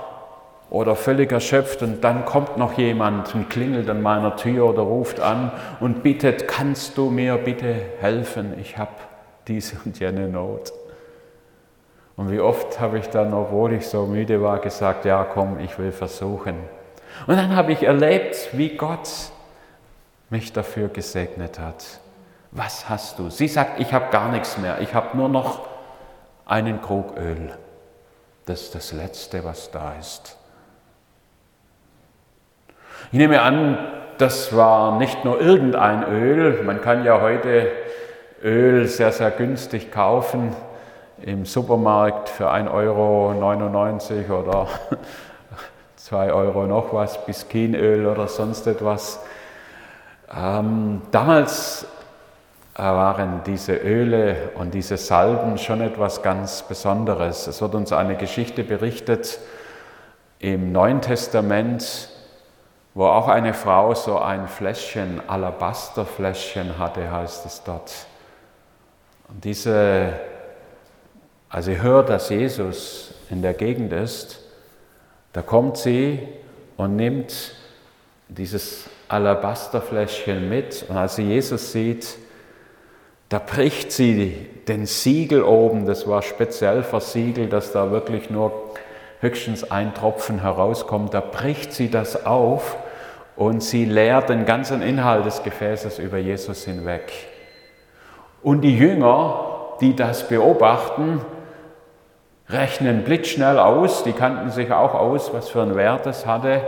oder 0.68 0.94
völlig 0.94 1.32
erschöpft 1.32 1.82
und 1.82 2.02
dann 2.02 2.24
kommt 2.26 2.58
noch 2.58 2.76
jemand 2.76 3.34
und 3.34 3.48
klingelt 3.48 3.88
an 3.88 4.02
meiner 4.02 4.36
Tür 4.36 4.66
oder 4.66 4.82
ruft 4.82 5.20
an 5.20 5.52
und 5.80 6.02
bittet, 6.02 6.48
kannst 6.48 6.98
du 6.98 7.08
mir 7.08 7.36
bitte 7.36 7.74
helfen? 8.00 8.54
Ich 8.60 8.76
habe 8.76 8.90
diese 9.48 9.76
und 9.84 9.98
jene 9.98 10.28
Not. 10.28 10.72
Und 12.16 12.30
wie 12.30 12.40
oft 12.40 12.80
habe 12.80 12.98
ich 12.98 13.08
dann, 13.08 13.32
obwohl 13.32 13.74
ich 13.74 13.86
so 13.86 14.06
müde 14.06 14.42
war, 14.42 14.58
gesagt, 14.58 15.04
ja 15.04 15.24
komm, 15.24 15.60
ich 15.60 15.78
will 15.78 15.92
versuchen. 15.92 16.56
Und 17.26 17.36
dann 17.36 17.54
habe 17.54 17.72
ich 17.72 17.82
erlebt, 17.82 18.50
wie 18.52 18.76
Gott 18.76 19.08
mich 20.28 20.52
dafür 20.52 20.88
gesegnet 20.88 21.58
hat. 21.58 22.00
Was 22.50 22.88
hast 22.88 23.18
du? 23.18 23.30
Sie 23.30 23.48
sagt, 23.48 23.80
ich 23.80 23.92
habe 23.92 24.10
gar 24.10 24.30
nichts 24.30 24.56
mehr, 24.58 24.80
ich 24.80 24.94
habe 24.94 25.16
nur 25.16 25.28
noch 25.28 25.66
einen 26.46 26.80
Krug 26.80 27.16
Öl. 27.18 27.52
Das 28.46 28.62
ist 28.62 28.74
das 28.74 28.92
Letzte, 28.92 29.44
was 29.44 29.70
da 29.70 29.94
ist. 29.98 30.36
Ich 33.10 33.18
nehme 33.18 33.42
an, 33.42 33.78
das 34.18 34.56
war 34.56 34.98
nicht 34.98 35.24
nur 35.24 35.40
irgendein 35.40 36.04
Öl. 36.04 36.62
Man 36.62 36.80
kann 36.80 37.04
ja 37.04 37.20
heute 37.20 37.70
Öl 38.42 38.86
sehr, 38.86 39.12
sehr 39.12 39.30
günstig 39.30 39.90
kaufen 39.90 40.54
im 41.22 41.44
Supermarkt 41.44 42.28
für 42.28 42.50
1,99 42.50 42.70
Euro 44.30 44.40
oder 44.40 44.68
2 45.96 46.32
Euro 46.32 46.66
noch 46.66 46.92
was, 46.92 47.24
Biskinöl 47.24 48.06
oder 48.06 48.28
sonst 48.28 48.66
etwas. 48.66 49.20
Ähm, 50.34 51.02
damals 51.10 51.86
waren 52.76 53.42
diese 53.44 53.74
Öle 53.74 54.50
und 54.54 54.74
diese 54.74 54.98
Salben 54.98 55.56
schon 55.56 55.80
etwas 55.80 56.22
ganz 56.22 56.62
Besonderes. 56.62 57.46
Es 57.46 57.62
wird 57.62 57.74
uns 57.74 57.92
eine 57.92 58.16
Geschichte 58.16 58.64
berichtet 58.64 59.38
im 60.38 60.72
Neuen 60.72 61.00
Testament, 61.00 62.10
wo 62.92 63.06
auch 63.06 63.28
eine 63.28 63.54
Frau 63.54 63.94
so 63.94 64.18
ein 64.18 64.46
Fläschchen, 64.46 65.22
Alabasterfläschchen 65.26 66.78
hatte, 66.78 67.10
heißt 67.10 67.46
es 67.46 67.62
dort. 67.62 67.92
Und 69.28 69.44
diese, 69.44 70.12
als 71.48 71.64
sie 71.64 71.80
hört, 71.80 72.10
dass 72.10 72.28
Jesus 72.28 73.14
in 73.30 73.40
der 73.40 73.54
Gegend 73.54 73.92
ist, 73.92 74.40
da 75.32 75.40
kommt 75.42 75.78
sie 75.78 76.28
und 76.76 76.96
nimmt 76.96 77.54
dieses 78.28 78.84
Alabasterfläschchen 79.08 80.48
mit. 80.48 80.84
Und 80.88 80.96
als 80.96 81.16
sie 81.16 81.24
Jesus 81.24 81.72
sieht, 81.72 82.18
da 83.28 83.38
bricht 83.38 83.90
sie 83.90 84.48
den 84.68 84.86
Siegel 84.86 85.42
oben, 85.42 85.86
das 85.86 86.06
war 86.06 86.22
speziell 86.22 86.82
versiegelt, 86.82 87.52
dass 87.52 87.72
da 87.72 87.90
wirklich 87.90 88.30
nur 88.30 88.52
höchstens 89.20 89.70
ein 89.70 89.94
Tropfen 89.94 90.40
herauskommt. 90.42 91.14
Da 91.14 91.20
bricht 91.20 91.72
sie 91.72 91.90
das 91.90 92.26
auf 92.26 92.76
und 93.36 93.62
sie 93.62 93.84
leert 93.84 94.28
den 94.28 94.44
ganzen 94.44 94.82
Inhalt 94.82 95.26
des 95.26 95.42
Gefäßes 95.42 95.98
über 95.98 96.18
Jesus 96.18 96.64
hinweg. 96.64 97.12
Und 98.42 98.60
die 98.60 98.76
Jünger, 98.76 99.74
die 99.80 99.96
das 99.96 100.28
beobachten, 100.28 101.20
rechnen 102.48 103.02
blitzschnell 103.02 103.58
aus, 103.58 104.04
die 104.04 104.12
kannten 104.12 104.50
sich 104.50 104.72
auch 104.72 104.94
aus, 104.94 105.32
was 105.32 105.48
für 105.48 105.62
einen 105.62 105.74
Wert 105.74 106.06
es 106.06 106.26
hatte, 106.26 106.60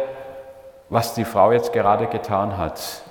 was 0.88 1.14
die 1.14 1.24
Frau 1.24 1.52
jetzt 1.52 1.72
gerade 1.72 2.06
getan 2.06 2.56
hat. 2.58 3.02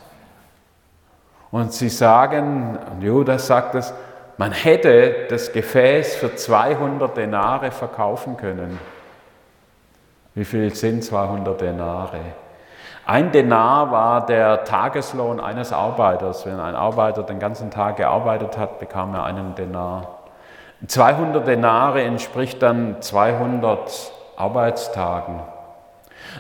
Und 1.52 1.74
sie 1.74 1.90
sagen, 1.90 2.78
und 2.92 3.02
Judas 3.02 3.48
sagt 3.48 3.76
es, 3.76 3.94
man 4.38 4.52
hätte 4.52 5.28
das 5.30 5.52
Gefäß 5.52 6.16
für 6.16 6.36
200 6.36 7.16
Denare 7.18 7.72
verkaufen 7.72 8.38
können. 8.38 8.80
Wie 10.36 10.46
viel 10.46 10.76
sind 10.76 11.04
200 11.04 11.60
Denare? 11.60 12.20
Ein 13.06 13.32
Denar 13.32 13.90
war 13.92 14.26
der 14.26 14.66
Tageslohn 14.66 15.40
eines 15.40 15.74
Arbeiters. 15.74 16.46
Wenn 16.46 16.60
ein 16.60 16.76
Arbeiter 16.76 17.24
den 17.24 17.40
ganzen 17.40 17.72
Tag 17.72 17.96
gearbeitet 17.98 18.58
hat, 18.58 18.80
bekam 18.80 19.16
er 19.16 19.24
einen 19.24 19.56
Denar. 19.56 20.20
200 20.86 21.48
Denare 21.48 22.04
entspricht 22.04 22.62
dann 22.62 23.02
200 23.02 24.12
Arbeitstagen. 24.36 25.40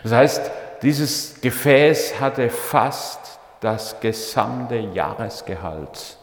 Das 0.03 0.11
heißt, 0.11 0.51
dieses 0.83 1.41
Gefäß 1.41 2.19
hatte 2.19 2.49
fast 2.49 3.36
das 3.59 3.99
gesamte 3.99 4.75
Jahresgehalt 4.75 6.17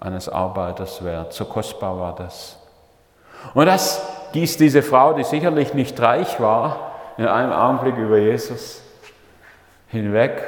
eines 0.00 0.28
Arbeiters 0.28 1.04
wert. 1.04 1.32
So 1.32 1.44
kostbar 1.44 1.98
war 1.98 2.14
das. 2.14 2.58
Und 3.54 3.66
das 3.66 4.02
gießt 4.32 4.58
diese 4.58 4.82
Frau, 4.82 5.12
die 5.12 5.24
sicherlich 5.24 5.74
nicht 5.74 5.98
reich 6.00 6.40
war, 6.40 6.92
in 7.16 7.26
einem 7.26 7.52
Augenblick 7.52 7.96
über 7.96 8.18
Jesus 8.18 8.82
hinweg, 9.88 10.42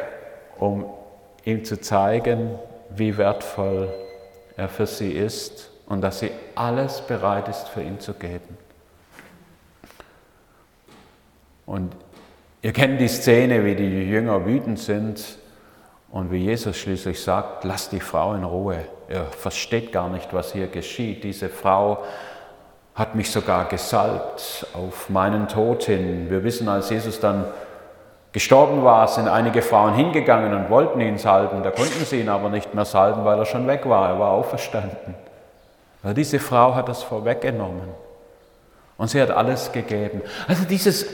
um 0.59 0.87
ihm 1.45 1.65
zu 1.65 1.81
zeigen, 1.81 2.59
wie 2.91 3.17
wertvoll 3.17 3.93
er 4.57 4.69
für 4.69 4.87
sie 4.87 5.13
ist 5.13 5.71
und 5.87 6.01
dass 6.01 6.21
sie 6.21 6.31
alles 6.55 7.01
bereit 7.03 7.49
ist 7.49 7.69
für 7.69 7.83
ihn 7.83 8.01
zu 8.01 8.15
geben. 8.15 8.59
Und 11.67 11.95
ihr 12.63 12.73
kennt 12.73 13.01
die 13.01 13.09
Szene, 13.09 13.65
wie 13.65 13.75
die 13.75 14.09
Jünger 14.09 14.47
wütend 14.47 14.79
sind 14.79 15.39
und 16.17 16.33
wie 16.33 16.39
Jesus 16.39 16.79
schließlich 16.79 17.23
sagt, 17.23 17.65
lasst 17.65 17.93
die 17.93 18.01
Frau 18.01 18.33
in 18.33 18.43
Ruhe. 18.43 18.79
Er 19.07 19.25
versteht 19.25 19.93
gar 19.93 20.09
nicht, 20.09 20.33
was 20.33 20.51
hier 20.51 20.67
geschieht. 20.67 21.23
Diese 21.23 21.51
Frau 21.51 21.99
hat 22.95 23.15
mich 23.15 23.31
sogar 23.31 23.67
gesalbt 23.67 24.67
auf 24.73 25.11
meinen 25.11 25.47
Tod 25.47 25.85
hin. 25.85 26.31
Wir 26.31 26.43
wissen, 26.43 26.71
als 26.71 26.89
Jesus 26.89 27.21
dann 27.21 27.45
gestorben 28.33 28.83
war, 28.83 29.07
sind 29.09 29.29
einige 29.29 29.61
Frauen 29.61 29.93
hingegangen 29.93 30.55
und 30.55 30.71
wollten 30.71 31.03
ihn 31.03 31.19
salben. 31.19 31.63
Da 31.63 31.71
konnten 31.71 32.07
sie 32.07 32.23
ihn 32.23 32.31
aber 32.31 32.49
nicht 32.49 32.73
mehr 32.73 32.87
salben, 32.87 33.27
weil 33.27 33.39
er 33.39 33.45
schon 33.45 33.67
weg 33.67 33.87
war. 33.87 34.09
Er 34.09 34.19
war 34.19 34.31
auferstanden. 34.31 35.15
Aber 36.03 36.15
diese 36.15 36.39
Frau 36.39 36.75
hat 36.75 36.89
das 36.89 37.03
vorweggenommen. 37.03 37.91
Und 38.97 39.11
sie 39.11 39.21
hat 39.21 39.31
alles 39.31 39.71
gegeben. 39.71 40.23
Also 40.49 40.65
dieses 40.65 41.05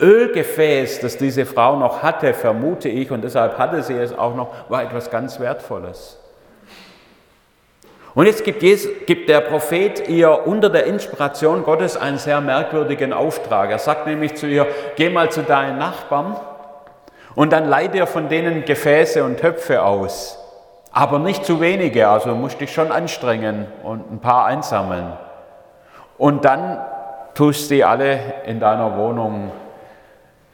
Ölgefäß, 0.00 1.00
das 1.00 1.16
diese 1.16 1.46
Frau 1.46 1.76
noch 1.76 2.02
hatte, 2.02 2.34
vermute 2.34 2.88
ich, 2.88 3.10
und 3.10 3.22
deshalb 3.22 3.58
hatte 3.58 3.82
sie 3.82 3.94
es 3.94 4.16
auch 4.16 4.34
noch, 4.34 4.48
war 4.68 4.82
etwas 4.82 5.10
ganz 5.10 5.38
Wertvolles. 5.38 6.18
Und 8.14 8.26
jetzt 8.26 8.44
gibt, 8.44 8.62
Jesus, 8.62 8.90
gibt, 9.06 9.28
der 9.28 9.40
Prophet 9.40 10.08
ihr 10.08 10.46
unter 10.46 10.68
der 10.68 10.84
Inspiration 10.84 11.62
Gottes 11.62 11.96
einen 11.96 12.18
sehr 12.18 12.40
merkwürdigen 12.40 13.12
Auftrag. 13.12 13.70
Er 13.70 13.78
sagt 13.78 14.06
nämlich 14.06 14.34
zu 14.34 14.46
ihr, 14.46 14.66
geh 14.96 15.10
mal 15.10 15.30
zu 15.30 15.42
deinen 15.42 15.78
Nachbarn 15.78 16.36
und 17.36 17.52
dann 17.52 17.68
leih 17.68 17.86
dir 17.86 18.06
von 18.06 18.28
denen 18.28 18.64
Gefäße 18.64 19.22
und 19.22 19.38
Töpfe 19.38 19.82
aus. 19.82 20.38
Aber 20.92 21.20
nicht 21.20 21.44
zu 21.44 21.60
wenige, 21.60 22.08
also 22.08 22.34
musst 22.34 22.60
dich 22.60 22.72
schon 22.72 22.90
anstrengen 22.90 23.66
und 23.84 24.10
ein 24.10 24.18
paar 24.18 24.46
einsammeln. 24.46 25.12
Und 26.18 26.44
dann 26.44 26.84
tust 27.34 27.68
sie 27.68 27.84
alle 27.84 28.18
in 28.44 28.58
deiner 28.58 28.96
Wohnung 28.96 29.52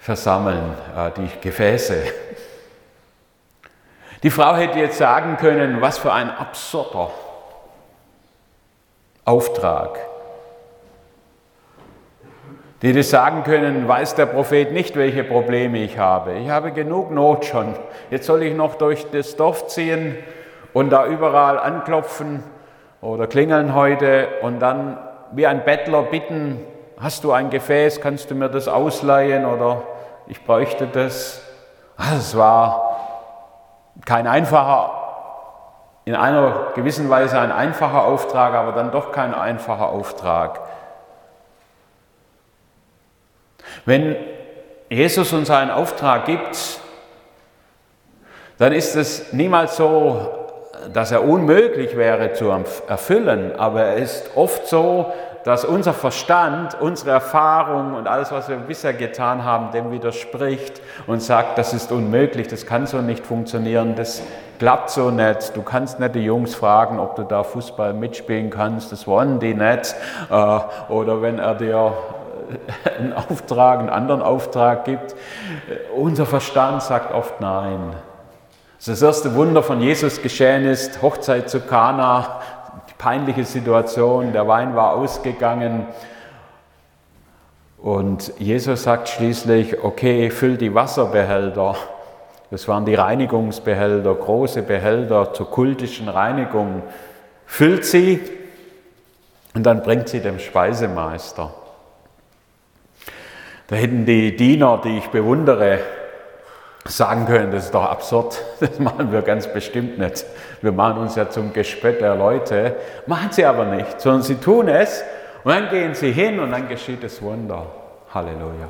versammeln, 0.07 0.73
äh, 0.97 1.11
die 1.17 1.29
Gefäße. 1.41 1.97
Die 4.23 4.31
Frau 4.31 4.55
hätte 4.55 4.79
jetzt 4.79 4.99
sagen 4.99 5.37
können, 5.37 5.81
was 5.81 5.99
für 5.99 6.13
ein 6.13 6.31
absurder 6.31 7.11
Auftrag. 9.25 9.99
Die 12.83 12.93
das 12.93 13.11
sagen 13.11 13.43
können, 13.43 13.89
weiß 13.89 14.15
der 14.15 14.27
Prophet 14.27 14.71
nicht, 14.71 14.95
welche 14.95 15.25
Probleme 15.25 15.79
ich 15.79 15.99
habe. 15.99 16.35
Ich 16.35 16.51
habe 16.51 16.71
genug 16.71 17.11
Not 17.11 17.45
schon. 17.45 17.75
Jetzt 18.13 18.27
soll 18.27 18.45
ich 18.45 18.55
noch 18.55 18.77
durch 18.77 19.11
das 19.11 19.35
Dorf 19.35 19.67
ziehen 19.67 20.17
und 20.73 20.91
da 20.91 21.05
überall 21.07 21.59
anklopfen 21.59 22.45
oder 23.01 23.27
klingeln 23.27 23.75
heute 23.75 24.29
und 24.43 24.61
dann 24.61 24.99
wie 25.33 25.49
ein 25.49 25.65
Bettler 25.65 26.03
bitten, 26.03 26.61
hast 26.97 27.25
du 27.25 27.33
ein 27.33 27.51
Gefäß, 27.51 28.01
kannst 28.01 28.31
du 28.31 28.37
mir 28.37 28.49
das 28.49 28.69
ausleihen 28.69 29.45
oder 29.47 29.83
ich 30.27 30.45
bräuchte 30.45 30.87
das. 30.87 31.41
Ah, 31.97 32.17
es 32.17 32.37
war 32.37 32.97
kein 34.05 34.27
einfacher 34.27 35.03
in 36.05 36.15
einer 36.15 36.69
gewissen 36.75 37.11
Weise 37.11 37.39
ein 37.39 37.51
einfacher 37.51 38.05
Auftrag, 38.05 38.55
aber 38.55 38.73
dann 38.73 38.93
doch 38.93 39.11
kein 39.11 39.35
einfacher 39.35 39.89
Auftrag. 39.89 40.61
Wenn 43.85 44.15
Jesus 44.89 45.33
uns 45.33 45.51
einen 45.51 45.73
Auftrag 45.73 46.27
gibt, 46.27 46.81
dann 48.59 48.73
ist 48.73 48.95
es 48.95 49.33
niemals 49.33 49.77
so, 49.77 50.47
dass 50.93 51.11
er 51.11 51.25
unmöglich 51.25 51.97
wäre 51.97 52.33
zu 52.35 52.51
erfüllen, 52.87 53.59
aber 53.59 53.83
er 53.83 53.97
ist 53.97 54.31
oft 54.37 54.69
so, 54.69 55.13
dass 55.47 55.65
unser 55.65 55.95
Verstand, 55.95 56.77
unsere 56.81 57.13
Erfahrung 57.13 57.95
und 57.95 58.09
alles, 58.09 58.33
was 58.33 58.49
wir 58.49 58.57
bisher 58.57 58.93
getan 58.93 59.45
haben, 59.45 59.71
dem 59.71 59.93
widerspricht 59.93 60.83
und 61.07 61.23
sagt, 61.23 61.57
das 61.57 61.73
ist 61.73 61.93
unmöglich, 61.93 62.49
das 62.49 62.67
kann 62.67 62.89
so 62.89 63.01
nicht 63.01 63.25
funktionieren, 63.25 63.95
das 63.95 64.25
klappt 64.59 64.91
so 64.91 65.13
nicht. 65.13 65.57
Du 65.57 65.63
kannst 65.63 66.01
nicht 66.01 66.17
die 66.17 66.25
Jungs 66.25 66.57
fragen, 66.57 66.99
ob 66.99 67.15
du 67.15 67.23
da 67.23 67.45
Fußball 67.45 67.95
mitspielen 67.95 68.51
kannst, 68.51 68.91
das 68.91 69.07
wollen 69.07 69.39
die 69.39 69.55
nicht. 69.55 69.95
Äh, 70.29 70.59
oder 70.89 71.23
wenn 71.23 71.39
er 71.39 71.55
dir 71.55 71.93
einen 72.99 73.13
Auftrag, 73.13 73.79
einen 73.79 73.91
anderen 73.91 74.23
Auftrag 74.23 74.85
gibt. 74.85 75.15
Unser 75.95 76.27
Verstand 76.27 76.83
sagt 76.83 77.15
oft 77.15 77.41
nein. 77.41 77.95
Das 78.85 79.01
erste 79.01 79.35
Wunder 79.37 79.63
von 79.63 79.81
Jesus 79.81 80.21
geschehen 80.21 80.65
ist, 80.65 81.01
Hochzeit 81.03 81.49
zu 81.49 81.61
Kana, 81.61 82.41
peinliche 82.99 83.45
Situation, 83.45 84.33
der 84.33 84.49
Wein 84.49 84.75
war 84.75 84.95
ausgegangen. 84.95 85.87
Und 87.79 88.33
Jesus 88.39 88.85
sagt 88.85 89.09
schließlich, 89.09 89.83
okay, 89.83 90.31
füll 90.31 90.57
die 90.57 90.75
Wasserbehälter. 90.75 91.77
Das 92.51 92.69
waren 92.69 92.85
die 92.85 92.95
Reinigungsbehälter, 92.95 94.15
große 94.15 94.63
Behälter 94.63 95.33
zur 95.35 95.51
kultischen 95.51 96.09
Reinigung. 96.09 96.83
Füllt 97.45 97.85
sie 97.85 98.21
und 99.55 99.65
dann 99.65 99.83
bringt 99.83 100.09
sie 100.09 100.21
dem 100.21 100.39
Speisemeister. 100.39 101.53
Da 103.69 103.77
hätten 103.77 104.07
die 104.07 104.37
Diener, 104.37 104.81
die 104.83 104.99
ich 104.99 105.09
bewundere, 105.09 105.81
sagen 106.89 107.27
können, 107.27 107.53
das 107.53 107.67
ist 107.67 107.75
doch 107.75 107.85
absurd, 107.85 108.43
das 108.61 108.79
machen 108.79 109.13
wir 109.13 109.23
ganz 109.23 109.47
bestimmt 109.47 109.99
nicht. 109.99 110.25
Wir 110.63 110.73
machen 110.73 110.99
uns 110.99 111.15
ja 111.15 111.29
zum 111.29 111.53
Gespött 111.53 112.01
der 112.01 112.15
Leute, 112.15 112.77
machen 113.07 113.29
sie 113.31 113.45
aber 113.45 113.65
nicht, 113.65 114.01
sondern 114.01 114.23
sie 114.23 114.37
tun 114.37 114.69
es 114.69 115.03
und 115.45 115.53
dann 115.53 115.69
gehen 115.69 115.95
sie 115.95 116.13
hin 116.13 116.41
und 116.41 116.51
dann 116.51 116.69
geschieht 116.69 117.03
das 117.03 117.21
Wunder. 117.23 117.67
Halleluja. 118.13 118.69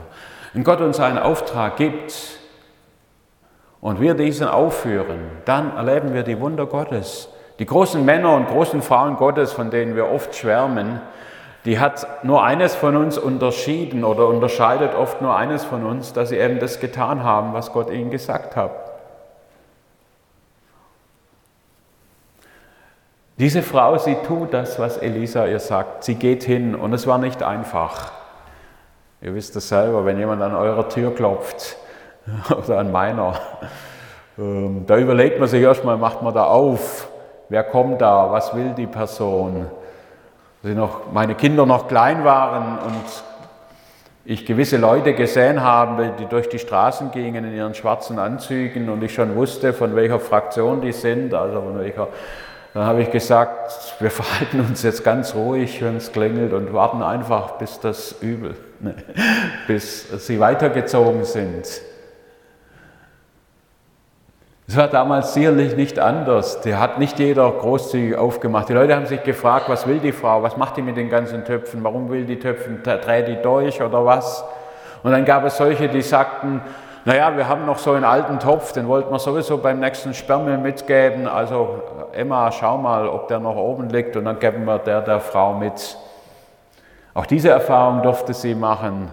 Wenn 0.53 0.65
Gott 0.65 0.81
uns 0.81 1.01
einen 1.01 1.19
Auftrag 1.19 1.77
gibt 1.77 2.15
und 3.81 4.01
wir 4.01 4.15
diesen 4.15 4.49
aufführen, 4.49 5.21
dann 5.45 5.77
erleben 5.77 6.15
wir 6.15 6.23
die 6.23 6.41
Wunder 6.41 6.67
Gottes. 6.67 7.29
Die 7.59 7.67
großen 7.67 8.05
Männer 8.05 8.35
und 8.35 8.49
großen 8.49 8.83
Frauen 8.83 9.17
Gottes, 9.17 9.53
von 9.53 9.71
denen 9.71 9.97
wir 9.97 10.11
oft 10.11 10.35
schwärmen, 10.35 11.01
die 11.67 11.81
hat 11.81 12.25
nur 12.25 12.45
eines 12.45 12.77
von 12.77 12.97
uns 12.97 13.19
unterschieden 13.19 14.05
oder 14.05 14.29
unterscheidet 14.29 14.95
oft 14.95 15.21
nur 15.21 15.35
eines 15.35 15.65
von 15.65 15.85
uns, 15.85 16.13
dass 16.13 16.29
sie 16.29 16.39
eben 16.39 16.61
das 16.61 16.79
getan 16.79 17.25
haben, 17.25 17.53
was 17.55 17.73
Gott 17.73 17.91
ihnen 17.91 18.13
gesagt 18.13 18.55
hat. 18.55 18.71
Diese 23.39 23.63
Frau, 23.63 23.99
sie 23.99 24.15
tut 24.27 24.55
das, 24.55 24.79
was 24.79 24.97
Elisa 24.97 25.47
ihr 25.47 25.59
sagt. 25.59 26.05
Sie 26.05 26.15
geht 26.15 26.45
hin 26.45 26.77
und 26.77 26.93
es 26.95 27.07
war 27.07 27.19
nicht 27.19 27.43
einfach. 27.43 28.13
Ihr 29.21 29.35
wisst 29.35 29.57
es 29.57 29.69
selber, 29.69 30.05
wenn 30.07 30.19
jemand 30.19 30.43
an 30.43 30.55
eurer 30.55 30.89
Tür 30.89 31.13
klopft 31.15 31.77
oder 32.57 32.79
an 32.79 32.93
meiner, 32.93 33.35
ähm, 34.39 34.85
da 34.87 34.97
überlegt 34.99 35.41
man 35.41 35.49
sich 35.49 35.63
erstmal, 35.63 35.97
macht 35.97 36.23
man 36.23 36.33
da 36.33 36.45
auf, 36.45 37.09
wer 37.49 37.65
kommt 37.65 38.01
da, 38.01 38.31
was 38.31 38.55
will 38.55 38.73
die 38.77 38.87
Person 38.87 39.69
noch, 40.75 41.13
meine 41.13 41.35
Kinder 41.35 41.67
noch 41.67 41.89
klein 41.89 42.25
waren 42.25 42.79
und 42.79 43.25
ich 44.25 44.45
gewisse 44.45 44.77
Leute 44.77 45.15
gesehen 45.15 45.63
habe, 45.63 46.13
die 46.19 46.27
durch 46.27 46.49
die 46.49 46.59
Straßen 46.59 47.13
gingen 47.13 47.45
in 47.45 47.55
ihren 47.55 47.75
schwarzen 47.75 48.19
Anzügen 48.19 48.89
und 48.89 49.03
ich 49.03 49.15
schon 49.15 49.37
wusste, 49.37 49.73
von 49.73 49.95
welcher 49.95 50.19
Fraktion 50.19 50.81
die 50.81 50.93
sind, 50.93 51.33
also 51.33 51.61
von 51.61 51.79
welcher, 51.79 52.09
dann 52.75 52.87
habe 52.87 53.03
ich 53.03 53.11
gesagt, 53.11 53.95
wir 54.01 54.11
verhalten 54.11 54.61
uns 54.61 54.83
jetzt 54.83 55.05
ganz 55.05 55.35
ruhig, 55.35 55.81
wenn 55.83 55.97
es 55.97 56.11
klingelt 56.11 56.53
und 56.53 56.73
warten 56.73 57.03
einfach, 57.03 57.53
bis 57.53 57.79
das 57.79 58.17
Übel, 58.21 58.57
bis 59.69 60.27
sie 60.27 60.41
weitergezogen 60.41 61.25
sind. 61.25 61.81
Es 64.69 64.77
war 64.77 64.89
damals 64.89 65.33
sicherlich 65.33 65.77
nicht 65.77 66.01
anders. 66.01 66.61
Die 66.63 66.75
hat 66.75 66.99
nicht 66.99 67.21
jeder 67.21 67.51
großzügig 67.53 68.17
aufgemacht. 68.17 68.69
Die 68.69 68.73
Leute 68.73 68.97
haben 68.97 69.07
sich 69.07 69.23
gefragt, 69.23 69.69
was 69.69 69.87
will 69.87 70.01
die 70.01 70.11
Frau? 70.11 70.43
Was 70.43 70.57
macht 70.57 70.77
die 70.77 70.83
mit 70.83 70.97
den 70.97 71.09
ganzen 71.09 71.45
Töpfen? 71.45 71.85
Warum 71.85 72.11
will 72.11 72.25
die 72.25 72.41
Töpfen? 72.41 72.83
Dreht 72.83 73.29
die 73.29 73.41
durch 73.41 73.81
oder 73.81 74.05
was? 74.05 74.45
Und 75.05 75.13
dann 75.13 75.25
gab 75.25 75.45
es 75.45 75.57
solche, 75.57 75.89
die 75.89 76.03
sagten, 76.03 76.61
naja, 77.05 77.37
wir 77.37 77.47
haben 77.47 77.65
noch 77.65 77.79
so 77.79 77.93
einen 77.93 78.05
alten 78.05 78.41
Topf, 78.41 78.73
den 78.73 78.89
wollten 78.89 79.13
wir 79.13 79.21
sowieso 79.21 79.59
beim 79.59 79.79
nächsten 79.79 80.13
Sperrmüll 80.13 80.59
mitgeben. 80.59 81.29
Also 81.29 81.83
Emma, 82.13 82.51
schau 82.51 82.77
mal, 82.77 83.07
ob 83.07 83.29
der 83.29 83.39
noch 83.39 83.55
oben 83.55 83.89
liegt 83.89 84.17
und 84.17 84.25
dann 84.25 84.41
geben 84.41 84.65
wir 84.65 84.81
der 84.81 85.03
der 85.03 85.21
Frau 85.21 85.55
mit. 85.55 85.97
Auch 87.15 87.27
diese 87.27 87.51
Erfahrung 87.51 88.03
durfte 88.03 88.35
sie 88.35 88.57
machen. 88.57 89.13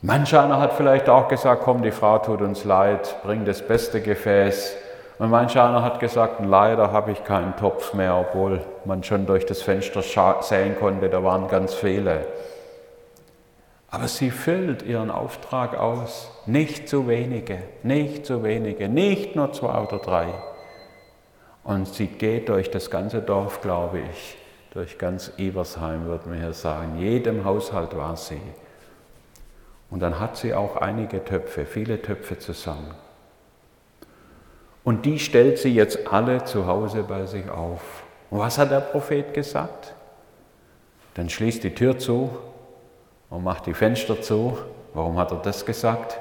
Manch 0.00 0.36
einer 0.36 0.60
hat 0.60 0.74
vielleicht 0.74 1.08
auch 1.08 1.26
gesagt, 1.26 1.62
komm, 1.64 1.82
die 1.82 1.90
Frau 1.90 2.18
tut 2.18 2.40
uns 2.40 2.64
leid, 2.64 3.16
bring 3.24 3.44
das 3.44 3.66
beste 3.66 4.00
Gefäß. 4.00 4.76
Und 5.18 5.30
manch 5.30 5.58
einer 5.58 5.82
hat 5.82 5.98
gesagt, 5.98 6.36
leider 6.44 6.92
habe 6.92 7.10
ich 7.10 7.24
keinen 7.24 7.56
Topf 7.56 7.94
mehr, 7.94 8.14
obwohl 8.16 8.60
man 8.84 9.02
schon 9.02 9.26
durch 9.26 9.44
das 9.44 9.60
Fenster 9.60 10.02
sehen 10.40 10.76
konnte, 10.78 11.08
da 11.08 11.24
waren 11.24 11.48
ganz 11.48 11.74
viele. 11.74 12.26
Aber 13.90 14.06
sie 14.06 14.30
füllt 14.30 14.82
ihren 14.82 15.10
Auftrag 15.10 15.76
aus. 15.76 16.30
Nicht 16.46 16.88
zu 16.88 17.08
wenige, 17.08 17.58
nicht 17.82 18.24
zu 18.24 18.44
wenige, 18.44 18.88
nicht 18.88 19.34
nur 19.34 19.52
zwei 19.52 19.80
oder 19.80 19.98
drei. 19.98 20.26
Und 21.64 21.88
sie 21.88 22.06
geht 22.06 22.48
durch 22.50 22.70
das 22.70 22.88
ganze 22.88 23.20
Dorf, 23.20 23.60
glaube 23.62 23.98
ich, 23.98 24.38
durch 24.74 24.96
ganz 24.96 25.32
Ebersheim, 25.38 26.06
würde 26.06 26.28
man 26.28 26.38
hier 26.38 26.52
sagen. 26.52 26.98
Jedem 26.98 27.44
Haushalt 27.44 27.96
war 27.96 28.16
sie. 28.16 28.40
Und 29.90 30.00
dann 30.00 30.20
hat 30.20 30.36
sie 30.36 30.54
auch 30.54 30.76
einige 30.76 31.24
Töpfe, 31.24 31.64
viele 31.64 32.00
Töpfe 32.02 32.38
zusammen. 32.38 32.94
Und 34.84 35.06
die 35.06 35.18
stellt 35.18 35.58
sie 35.58 35.74
jetzt 35.74 36.12
alle 36.12 36.44
zu 36.44 36.66
Hause 36.66 37.02
bei 37.02 37.26
sich 37.26 37.48
auf. 37.48 38.02
Und 38.30 38.38
was 38.38 38.58
hat 38.58 38.70
der 38.70 38.80
Prophet 38.80 39.34
gesagt? 39.34 39.94
Dann 41.14 41.28
schließt 41.28 41.64
die 41.64 41.74
Tür 41.74 41.98
zu 41.98 42.30
und 43.30 43.44
macht 43.44 43.66
die 43.66 43.74
Fenster 43.74 44.20
zu. 44.20 44.58
Warum 44.94 45.18
hat 45.18 45.32
er 45.32 45.38
das 45.38 45.64
gesagt? 45.64 46.18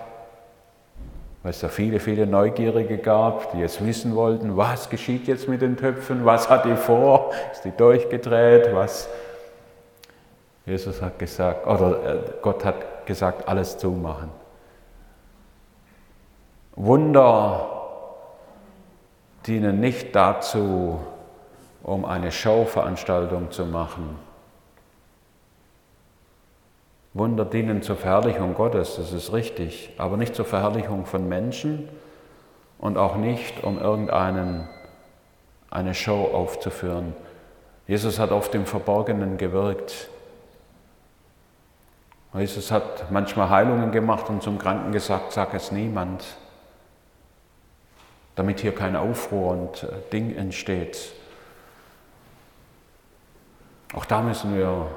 weil 1.47 1.51
es 1.51 1.61
da 1.61 1.69
viele, 1.69 2.01
viele 2.01 2.27
Neugierige 2.27 2.97
gab, 2.97 3.53
die 3.53 3.59
jetzt 3.59 3.85
wissen 3.85 4.15
wollten, 4.15 4.57
was 4.57 4.89
geschieht 4.89 5.27
jetzt 5.27 5.47
mit 5.47 5.61
den 5.61 5.77
Töpfen, 5.77 6.25
was 6.25 6.49
hat 6.49 6.65
die 6.65 6.75
vor, 6.75 7.31
ist 7.53 7.63
die 7.63 7.71
durchgedreht, 7.71 8.73
was. 8.73 9.07
Jesus 10.65 11.01
hat 11.01 11.17
gesagt, 11.17 11.65
oder 11.65 12.15
äh, 12.15 12.17
Gott 12.41 12.65
hat 12.65 12.75
gesagt, 13.07 13.47
alles 13.47 13.77
zumachen. 13.79 14.29
Wunder 16.75 17.67
dienen 19.47 19.79
nicht 19.79 20.15
dazu, 20.15 20.99
um 21.81 22.05
eine 22.05 22.31
Showveranstaltung 22.31 23.49
zu 23.49 23.65
machen. 23.65 24.19
Wunder 27.13 27.45
dienen 27.45 27.81
zur 27.81 27.95
Verherrlichung 27.95 28.53
Gottes, 28.53 28.97
das 28.97 29.11
ist 29.11 29.33
richtig, 29.33 29.91
aber 29.97 30.17
nicht 30.17 30.35
zur 30.35 30.45
Verherrlichung 30.45 31.07
von 31.07 31.27
Menschen 31.27 31.89
und 32.77 32.97
auch 32.97 33.15
nicht, 33.15 33.63
um 33.63 33.79
irgendeinen 33.79 34.69
eine 35.69 35.93
Show 35.93 36.29
aufzuführen. 36.33 37.15
Jesus 37.87 38.19
hat 38.19 38.31
oft 38.31 38.53
im 38.53 38.65
Verborgenen 38.65 39.37
gewirkt. 39.37 40.09
Jesus 42.39 42.71
hat 42.71 43.11
manchmal 43.11 43.49
Heilungen 43.49 43.91
gemacht 43.91 44.29
und 44.29 44.43
zum 44.43 44.59
Kranken 44.59 44.91
gesagt, 44.91 45.31
sag 45.33 45.53
es 45.53 45.71
niemand, 45.71 46.23
damit 48.35 48.59
hier 48.59 48.75
kein 48.75 48.95
Aufruhr 48.95 49.51
und 49.51 49.83
äh, 49.83 49.87
Ding 50.11 50.35
entsteht. 50.35 51.13
Auch 53.93 54.05
da 54.05 54.21
müssen 54.21 54.55
wir 54.55 54.87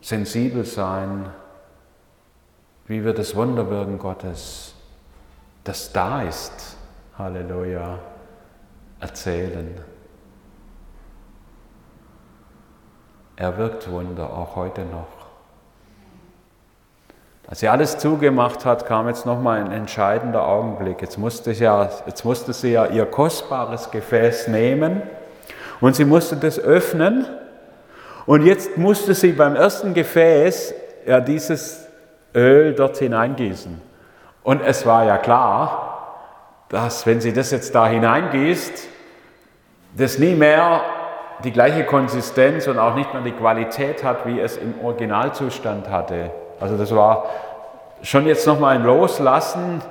sensibel 0.00 0.64
sein, 0.64 1.30
wie 2.86 3.04
wir 3.04 3.12
das 3.12 3.34
Wunderwirken 3.34 3.98
Gottes, 3.98 4.74
das 5.64 5.92
da 5.92 6.22
ist, 6.22 6.76
Halleluja, 7.18 7.98
erzählen. 9.00 9.80
Er 13.36 13.58
wirkt 13.58 13.90
Wunder, 13.90 14.32
auch 14.32 14.56
heute 14.56 14.84
noch. 14.84 15.21
Als 17.52 17.60
sie 17.60 17.68
alles 17.68 17.98
zugemacht 17.98 18.64
hat, 18.64 18.86
kam 18.86 19.08
jetzt 19.08 19.26
nochmal 19.26 19.60
ein 19.60 19.72
entscheidender 19.72 20.48
Augenblick. 20.48 21.02
Jetzt 21.02 21.18
musste, 21.18 21.52
ja, 21.52 21.86
jetzt 22.06 22.24
musste 22.24 22.54
sie 22.54 22.72
ja 22.72 22.86
ihr 22.86 23.04
kostbares 23.04 23.90
Gefäß 23.90 24.48
nehmen 24.48 25.02
und 25.78 25.94
sie 25.94 26.06
musste 26.06 26.36
das 26.36 26.58
öffnen 26.58 27.26
und 28.24 28.46
jetzt 28.46 28.78
musste 28.78 29.12
sie 29.12 29.32
beim 29.32 29.54
ersten 29.54 29.92
Gefäß 29.92 30.72
ja 31.04 31.20
dieses 31.20 31.86
Öl 32.34 32.72
dort 32.72 32.96
hineingießen. 32.96 33.82
Und 34.44 34.62
es 34.62 34.86
war 34.86 35.04
ja 35.04 35.18
klar, 35.18 36.24
dass 36.70 37.04
wenn 37.04 37.20
sie 37.20 37.34
das 37.34 37.50
jetzt 37.50 37.74
da 37.74 37.86
hineingießt, 37.86 38.88
das 39.94 40.18
nie 40.18 40.34
mehr 40.34 40.80
die 41.44 41.52
gleiche 41.52 41.84
Konsistenz 41.84 42.66
und 42.66 42.78
auch 42.78 42.94
nicht 42.94 43.12
mehr 43.12 43.22
die 43.22 43.32
Qualität 43.32 44.02
hat, 44.02 44.24
wie 44.24 44.40
es 44.40 44.56
im 44.56 44.72
Originalzustand 44.82 45.90
hatte. 45.90 46.30
Also 46.62 46.76
das 46.76 46.94
war 46.94 47.26
schon 48.02 48.24
jetzt 48.24 48.46
nochmal 48.46 48.76
ein 48.76 48.84
Loslassen. 48.84 49.82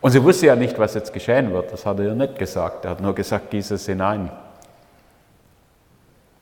Und 0.00 0.10
sie 0.12 0.22
wusste 0.22 0.46
ja 0.46 0.54
nicht, 0.54 0.78
was 0.78 0.94
jetzt 0.94 1.12
geschehen 1.12 1.52
wird. 1.52 1.72
Das 1.72 1.84
hat 1.84 1.98
er 1.98 2.06
ihr 2.06 2.14
nicht 2.14 2.38
gesagt. 2.38 2.84
Er 2.84 2.92
hat 2.92 3.00
nur 3.00 3.16
gesagt, 3.16 3.50
gieße 3.50 3.74
es 3.74 3.86
hinein. 3.86 4.30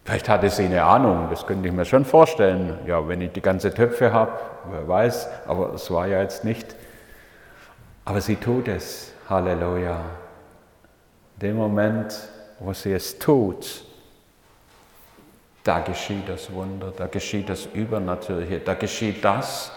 Vielleicht 0.04 0.28
hatte 0.28 0.50
sie 0.50 0.66
eine 0.66 0.82
Ahnung, 0.82 1.28
das 1.30 1.46
könnte 1.46 1.68
ich 1.68 1.74
mir 1.74 1.86
schon 1.86 2.04
vorstellen. 2.04 2.78
Ja, 2.86 3.06
wenn 3.08 3.22
ich 3.22 3.32
die 3.32 3.40
ganze 3.40 3.72
Töpfe 3.72 4.12
habe, 4.12 4.32
wer 4.70 4.86
weiß, 4.86 5.28
aber 5.46 5.72
es 5.74 5.90
war 5.90 6.06
ja 6.06 6.20
jetzt 6.20 6.44
nicht. 6.44 6.74
Aber 8.04 8.20
sie 8.20 8.36
tut 8.36 8.68
es, 8.68 9.12
Halleluja. 9.28 10.00
Dem 11.36 11.56
Moment, 11.56 12.14
wo 12.58 12.74
sie 12.74 12.92
es 12.92 13.18
tut, 13.18 13.84
da 15.64 15.80
geschieht 15.80 16.28
das 16.28 16.52
Wunder, 16.52 16.92
da 16.96 17.06
geschieht 17.06 17.48
das 17.48 17.66
Übernatürliche, 17.66 18.60
da 18.60 18.74
geschieht 18.74 19.24
das, 19.24 19.72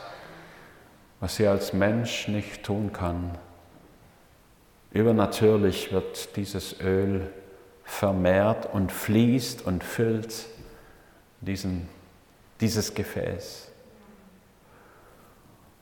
was 1.20 1.36
sie 1.36 1.48
als 1.48 1.74
Mensch 1.74 2.28
nicht 2.28 2.64
tun 2.64 2.92
kann. 2.94 3.38
Übernatürlich 4.92 5.92
wird 5.92 6.36
dieses 6.36 6.80
Öl 6.80 7.32
vermehrt 7.84 8.74
und 8.74 8.92
fließt 8.92 9.66
und 9.66 9.84
füllt 9.84 10.46
diesen, 11.42 11.90
dieses 12.62 12.94
Gefäß. 12.94 13.73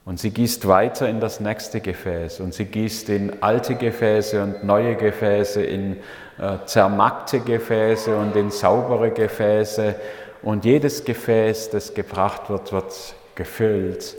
Und 0.04 0.18
sie 0.18 0.30
gießt 0.30 0.66
weiter 0.66 1.08
in 1.08 1.20
das 1.20 1.38
nächste 1.38 1.80
Gefäß 1.80 2.40
und 2.40 2.52
sie 2.54 2.64
gießt 2.64 3.08
in 3.08 3.40
alte 3.40 3.76
Gefäße 3.76 4.42
und 4.42 4.64
neue 4.64 4.96
Gefäße, 4.96 5.62
in 5.62 5.98
äh, 6.38 6.58
zermackte 6.66 7.38
Gefäße 7.38 8.16
und 8.16 8.34
in 8.34 8.50
saubere 8.50 9.12
Gefäße. 9.12 9.94
Und 10.42 10.64
jedes 10.64 11.04
Gefäß, 11.04 11.70
das 11.70 11.94
gebracht 11.94 12.50
wird, 12.50 12.72
wird 12.72 13.14
gefüllt 13.36 14.16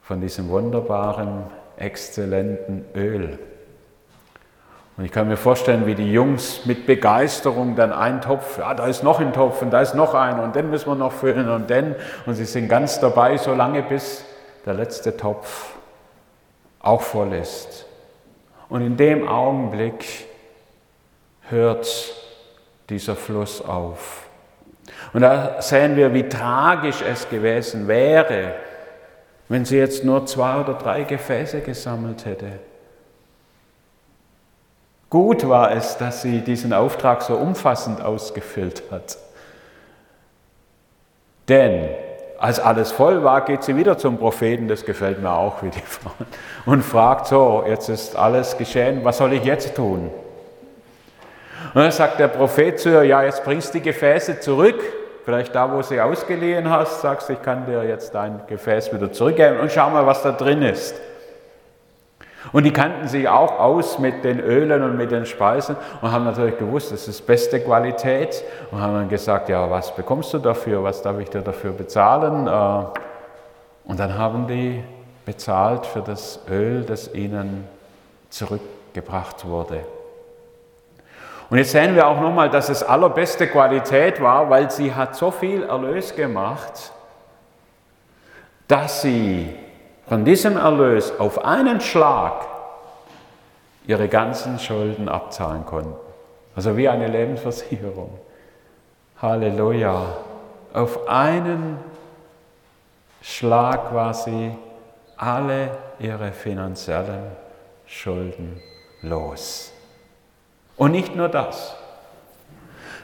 von 0.00 0.20
diesem 0.20 0.48
wunderbaren, 0.48 1.44
exzellenten 1.76 2.84
Öl. 2.94 3.38
Und 4.96 5.04
ich 5.04 5.12
kann 5.12 5.28
mir 5.28 5.36
vorstellen, 5.36 5.86
wie 5.86 5.94
die 5.94 6.12
Jungs 6.12 6.66
mit 6.66 6.86
Begeisterung 6.86 7.74
dann 7.76 7.92
einen 7.92 8.20
Topf, 8.20 8.58
ja, 8.58 8.74
da 8.74 8.86
ist 8.86 9.02
noch 9.02 9.20
ein 9.20 9.32
Topf 9.32 9.60
und 9.62 9.70
da 9.70 9.80
ist 9.80 9.94
noch 9.94 10.14
ein 10.14 10.40
und 10.40 10.56
den 10.56 10.70
müssen 10.70 10.88
wir 10.88 10.94
noch 10.94 11.12
füllen 11.12 11.48
und 11.48 11.68
den. 11.68 11.94
Und 12.26 12.34
sie 12.34 12.44
sind 12.44 12.68
ganz 12.68 12.98
dabei, 13.00 13.36
so 13.36 13.54
lange 13.54 13.82
bis 13.82 14.24
der 14.66 14.74
letzte 14.74 15.16
Topf 15.16 15.74
auch 16.80 17.02
voll 17.02 17.32
ist. 17.34 17.86
Und 18.68 18.82
in 18.82 18.96
dem 18.96 19.26
Augenblick 19.26 20.26
hört 21.48 21.88
dieser 22.88 23.16
Fluss 23.16 23.62
auf. 23.62 24.26
Und 25.12 25.22
da 25.22 25.60
sehen 25.62 25.96
wir, 25.96 26.12
wie 26.12 26.28
tragisch 26.28 27.02
es 27.02 27.28
gewesen 27.28 27.88
wäre, 27.88 28.54
wenn 29.48 29.64
sie 29.64 29.78
jetzt 29.78 30.04
nur 30.04 30.26
zwei 30.26 30.60
oder 30.60 30.74
drei 30.74 31.04
Gefäße 31.04 31.60
gesammelt 31.60 32.26
hätte. 32.26 32.52
Gut 35.10 35.48
war 35.48 35.72
es, 35.72 35.96
dass 35.96 36.20
sie 36.20 36.42
diesen 36.42 36.74
Auftrag 36.74 37.22
so 37.22 37.36
umfassend 37.36 38.02
ausgefüllt 38.02 38.82
hat. 38.90 39.16
Denn 41.48 41.88
als 42.38 42.60
alles 42.60 42.92
voll 42.92 43.24
war, 43.24 43.44
geht 43.44 43.64
sie 43.64 43.76
wieder 43.76 43.98
zum 43.98 44.16
Propheten, 44.16 44.68
das 44.68 44.84
gefällt 44.84 45.20
mir 45.20 45.32
auch, 45.32 45.62
wie 45.62 45.70
die 45.70 45.80
Frau, 45.84 46.12
und 46.66 46.82
fragt 46.82 47.26
so, 47.26 47.64
jetzt 47.66 47.88
ist 47.88 48.16
alles 48.16 48.56
geschehen, 48.56 49.00
was 49.04 49.18
soll 49.18 49.32
ich 49.32 49.44
jetzt 49.44 49.74
tun? 49.74 50.10
Und 51.74 51.82
dann 51.82 51.90
sagt 51.90 52.20
der 52.20 52.28
Prophet 52.28 52.78
zu 52.78 52.90
ihr, 52.90 53.02
ja, 53.02 53.22
jetzt 53.24 53.44
bringst 53.44 53.74
du 53.74 53.78
die 53.78 53.84
Gefäße 53.84 54.40
zurück, 54.40 54.80
vielleicht 55.24 55.54
da, 55.54 55.70
wo 55.70 55.82
sie 55.82 56.00
ausgeliehen 56.00 56.70
hast, 56.70 57.02
sagst 57.02 57.28
ich 57.28 57.42
kann 57.42 57.66
dir 57.66 57.84
jetzt 57.84 58.14
dein 58.14 58.40
Gefäß 58.46 58.92
wieder 58.94 59.12
zurückgeben 59.12 59.58
und 59.58 59.72
schau 59.72 59.90
mal, 59.90 60.06
was 60.06 60.22
da 60.22 60.32
drin 60.32 60.62
ist. 60.62 60.94
Und 62.52 62.64
die 62.64 62.72
kannten 62.72 63.08
sich 63.08 63.28
auch 63.28 63.58
aus 63.58 63.98
mit 63.98 64.24
den 64.24 64.40
Ölen 64.40 64.82
und 64.82 64.96
mit 64.96 65.10
den 65.10 65.26
Speisen 65.26 65.76
und 66.00 66.12
haben 66.12 66.24
natürlich 66.24 66.56
gewusst, 66.56 66.92
das 66.92 67.08
ist 67.08 67.26
beste 67.26 67.60
Qualität 67.60 68.42
und 68.70 68.80
haben 68.80 68.94
dann 68.94 69.08
gesagt, 69.08 69.48
ja, 69.48 69.68
was 69.70 69.94
bekommst 69.94 70.32
du 70.32 70.38
dafür, 70.38 70.82
was 70.82 71.02
darf 71.02 71.18
ich 71.18 71.28
dir 71.28 71.42
dafür 71.42 71.72
bezahlen? 71.72 72.46
Äh, 72.46 73.90
und 73.90 73.98
dann 73.98 74.16
haben 74.16 74.46
die 74.46 74.82
bezahlt 75.26 75.84
für 75.84 76.00
das 76.00 76.40
Öl, 76.48 76.84
das 76.84 77.12
ihnen 77.12 77.66
zurückgebracht 78.30 79.46
wurde. 79.46 79.80
Und 81.50 81.58
jetzt 81.58 81.72
sehen 81.72 81.94
wir 81.94 82.06
auch 82.06 82.20
nochmal, 82.20 82.50
dass 82.50 82.68
es 82.68 82.82
allerbeste 82.82 83.46
Qualität 83.46 84.22
war, 84.22 84.48
weil 84.48 84.70
sie 84.70 84.94
hat 84.94 85.16
so 85.16 85.30
viel 85.30 85.64
Erlös 85.64 86.14
gemacht, 86.14 86.92
dass 88.68 89.02
sie 89.02 89.54
von 90.08 90.24
diesem 90.24 90.56
Erlös 90.56 91.12
auf 91.18 91.44
einen 91.44 91.80
Schlag 91.80 92.46
ihre 93.86 94.08
ganzen 94.08 94.58
Schulden 94.58 95.08
abzahlen 95.08 95.64
konnten. 95.66 95.94
Also 96.56 96.76
wie 96.76 96.88
eine 96.88 97.08
Lebensversicherung. 97.08 98.18
Halleluja. 99.20 100.16
Auf 100.72 101.08
einen 101.08 101.78
Schlag 103.22 103.92
war 103.94 104.14
sie 104.14 104.52
alle 105.16 105.70
ihre 105.98 106.32
finanziellen 106.32 107.32
Schulden 107.86 108.60
los. 109.02 109.72
Und 110.76 110.92
nicht 110.92 111.16
nur 111.16 111.28
das, 111.28 111.74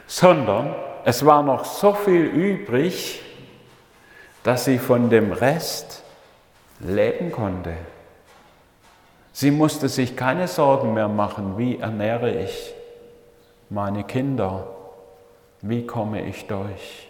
sondern 0.07 0.73
es 1.03 1.25
war 1.25 1.43
noch 1.43 1.65
so 1.65 1.93
viel 1.93 2.23
übrig, 2.23 3.21
dass 4.43 4.65
sie 4.65 4.79
von 4.79 5.09
dem 5.09 5.31
Rest 5.31 6.03
leben 6.79 7.31
konnte. 7.31 7.73
Sie 9.31 9.51
musste 9.51 9.89
sich 9.89 10.15
keine 10.15 10.47
Sorgen 10.47 10.93
mehr 10.93 11.09
machen, 11.09 11.57
wie 11.57 11.77
ernähre 11.77 12.31
ich 12.31 12.73
meine 13.69 14.03
Kinder, 14.03 14.67
wie 15.61 15.85
komme 15.85 16.25
ich 16.25 16.47
durch. 16.47 17.09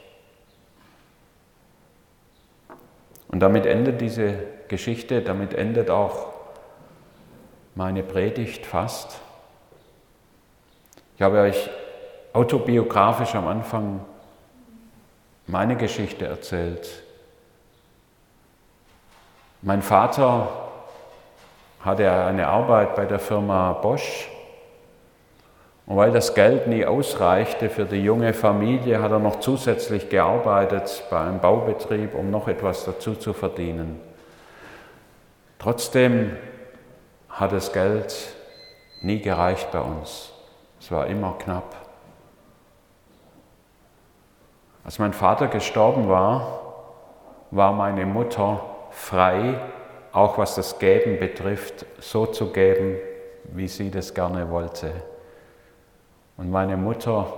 Und 3.28 3.40
damit 3.42 3.66
endet 3.66 4.02
diese 4.02 4.34
Geschichte, 4.68 5.22
damit 5.22 5.54
endet 5.54 5.90
auch 5.90 6.34
meine 7.76 8.02
Predigt 8.02 8.66
fast. 8.66 9.20
Ich 11.16 11.22
habe 11.22 11.40
euch 11.42 11.70
autobiografisch 12.34 13.36
am 13.36 13.48
Anfang 13.48 14.04
meine 15.48 15.76
Geschichte 15.76 16.26
erzählt. 16.26 17.05
Mein 19.66 19.82
Vater 19.82 20.48
hatte 21.80 22.12
eine 22.12 22.48
Arbeit 22.48 22.96
bei 22.96 23.06
der 23.06 23.18
Firma 23.18 23.74
Bosch 23.74 24.30
und 25.88 25.98
weil 25.98 26.12
das 26.12 26.36
Geld 26.36 26.68
nie 26.68 26.86
ausreichte 26.86 27.72
für 27.72 27.86
die 27.86 28.04
junge 28.04 28.36
Familie, 28.36 29.02
hat 29.02 29.10
er 29.10 29.18
noch 29.18 29.40
zusätzlich 29.40 30.08
gearbeitet 30.10 31.04
bei 31.10 31.20
einem 31.20 31.40
Baubetrieb, 31.40 32.14
um 32.14 32.30
noch 32.30 32.48
etwas 32.48 32.86
dazu 32.86 33.16
zu 33.16 33.34
verdienen. 33.34 34.00
Trotzdem 35.58 36.38
hat 37.28 37.52
das 37.52 37.74
Geld 37.74 38.36
nie 39.02 39.20
gereicht 39.20 39.72
bei 39.72 39.82
uns. 39.82 40.32
Es 40.80 40.92
war 40.92 41.08
immer 41.08 41.40
knapp. 41.40 41.76
Als 44.84 45.00
mein 45.00 45.14
Vater 45.14 45.48
gestorben 45.48 46.08
war, 46.08 46.60
war 47.50 47.74
meine 47.74 48.06
Mutter 48.06 48.62
frei, 48.96 49.60
auch 50.12 50.38
was 50.38 50.56
das 50.56 50.80
Geben 50.80 51.20
betrifft, 51.20 51.86
so 52.00 52.26
zu 52.26 52.52
geben, 52.52 52.98
wie 53.54 53.68
sie 53.68 53.92
das 53.92 54.14
gerne 54.14 54.50
wollte. 54.50 54.92
Und 56.38 56.50
meine 56.50 56.78
Mutter 56.78 57.32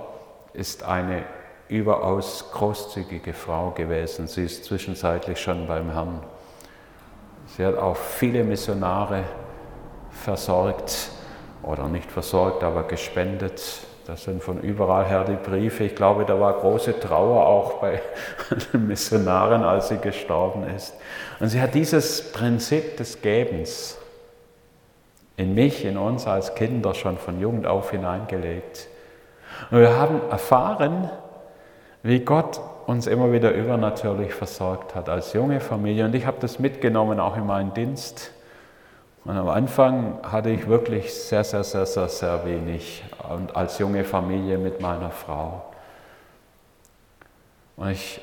ist 0.52 0.82
eine 0.84 1.24
überaus 1.68 2.50
großzügige 2.52 3.34
Frau 3.34 3.72
gewesen. 3.72 4.26
Sie 4.26 4.44
ist 4.44 4.64
zwischenzeitlich 4.64 5.40
schon 5.40 5.66
beim 5.66 5.90
Herrn. 5.90 6.22
Sie 7.56 7.64
hat 7.64 7.76
auch 7.76 7.96
viele 7.96 8.44
Missionare 8.44 9.24
versorgt 10.10 11.10
oder 11.62 11.88
nicht 11.88 12.10
versorgt, 12.10 12.62
aber 12.62 12.84
gespendet. 12.84 13.62
Das 14.08 14.24
sind 14.24 14.42
von 14.42 14.58
überall 14.60 15.04
her 15.04 15.22
die 15.24 15.36
Briefe. 15.36 15.84
Ich 15.84 15.94
glaube, 15.94 16.24
da 16.24 16.40
war 16.40 16.54
große 16.54 16.98
Trauer 16.98 17.46
auch 17.46 17.74
bei 17.74 18.00
den 18.72 18.86
Missionaren, 18.86 19.62
als 19.62 19.88
sie 19.88 19.98
gestorben 19.98 20.66
ist. 20.74 20.94
Und 21.40 21.48
sie 21.48 21.60
hat 21.60 21.74
dieses 21.74 22.32
Prinzip 22.32 22.96
des 22.96 23.20
Gebens 23.20 23.98
in 25.36 25.54
mich, 25.54 25.84
in 25.84 25.98
uns 25.98 26.26
als 26.26 26.54
Kinder 26.54 26.94
schon 26.94 27.18
von 27.18 27.38
Jugend 27.38 27.66
auf 27.66 27.90
hineingelegt. 27.90 28.88
Und 29.70 29.80
wir 29.80 29.94
haben 29.94 30.22
erfahren, 30.30 31.10
wie 32.02 32.20
Gott 32.20 32.60
uns 32.86 33.06
immer 33.06 33.30
wieder 33.30 33.52
übernatürlich 33.52 34.32
versorgt 34.32 34.94
hat 34.94 35.10
als 35.10 35.34
junge 35.34 35.60
Familie. 35.60 36.06
Und 36.06 36.14
ich 36.14 36.24
habe 36.24 36.38
das 36.40 36.58
mitgenommen 36.58 37.20
auch 37.20 37.36
in 37.36 37.44
meinen 37.44 37.74
Dienst. 37.74 38.32
Und 39.24 39.36
am 39.36 39.48
Anfang 39.48 40.18
hatte 40.22 40.50
ich 40.50 40.66
wirklich 40.68 41.12
sehr, 41.12 41.44
sehr, 41.44 41.64
sehr, 41.64 41.86
sehr, 41.86 42.08
sehr 42.08 42.46
wenig. 42.46 43.04
Und 43.28 43.54
als 43.56 43.78
junge 43.78 44.04
Familie 44.04 44.58
mit 44.58 44.80
meiner 44.80 45.10
Frau. 45.10 45.62
Und 47.76 47.90
ich 47.90 48.20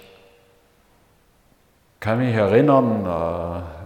kann 2.00 2.20
mich 2.20 2.36
erinnern, 2.36 3.06
äh, 3.06 3.86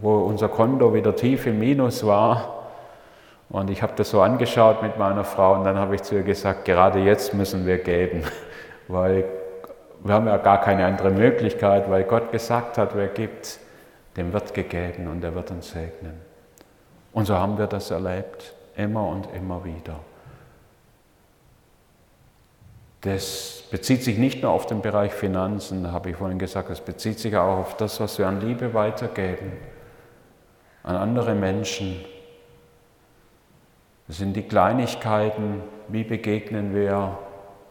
wo 0.00 0.16
unser 0.18 0.48
Konto 0.48 0.92
wieder 0.92 1.14
tief 1.14 1.46
im 1.46 1.58
Minus 1.58 2.06
war. 2.06 2.66
Und 3.48 3.70
ich 3.70 3.82
habe 3.82 3.92
das 3.96 4.10
so 4.10 4.20
angeschaut 4.20 4.82
mit 4.82 4.98
meiner 4.98 5.24
Frau 5.24 5.54
und 5.54 5.64
dann 5.64 5.78
habe 5.78 5.94
ich 5.94 6.02
zu 6.02 6.16
ihr 6.16 6.22
gesagt, 6.22 6.66
gerade 6.66 6.98
jetzt 6.98 7.32
müssen 7.32 7.66
wir 7.66 7.78
geben, 7.78 8.22
weil 8.88 9.24
wir 10.04 10.14
haben 10.14 10.26
ja 10.26 10.36
gar 10.36 10.60
keine 10.60 10.84
andere 10.84 11.10
Möglichkeit, 11.10 11.90
weil 11.90 12.04
Gott 12.04 12.30
gesagt 12.30 12.76
hat, 12.76 12.94
wer 12.94 13.08
gibt, 13.08 13.58
dem 14.16 14.32
wird 14.32 14.52
gegeben 14.52 15.08
und 15.08 15.24
er 15.24 15.34
wird 15.34 15.50
uns 15.50 15.70
segnen. 15.70 16.27
Und 17.18 17.24
so 17.24 17.34
haben 17.34 17.58
wir 17.58 17.66
das 17.66 17.90
erlebt, 17.90 18.54
immer 18.76 19.08
und 19.08 19.26
immer 19.34 19.64
wieder. 19.64 19.98
Das 23.00 23.64
bezieht 23.72 24.04
sich 24.04 24.18
nicht 24.18 24.40
nur 24.44 24.52
auf 24.52 24.66
den 24.66 24.82
Bereich 24.82 25.12
Finanzen, 25.12 25.90
habe 25.90 26.10
ich 26.10 26.16
vorhin 26.16 26.38
gesagt, 26.38 26.70
es 26.70 26.80
bezieht 26.80 27.18
sich 27.18 27.36
auch 27.36 27.58
auf 27.58 27.76
das, 27.76 27.98
was 27.98 28.20
wir 28.20 28.28
an 28.28 28.40
Liebe 28.40 28.72
weitergeben 28.72 29.50
an 30.84 30.94
andere 30.94 31.34
Menschen. 31.34 32.04
Das 34.06 34.18
sind 34.18 34.34
die 34.34 34.44
Kleinigkeiten, 34.44 35.64
wie 35.88 36.04
begegnen 36.04 36.72
wir 36.72 37.18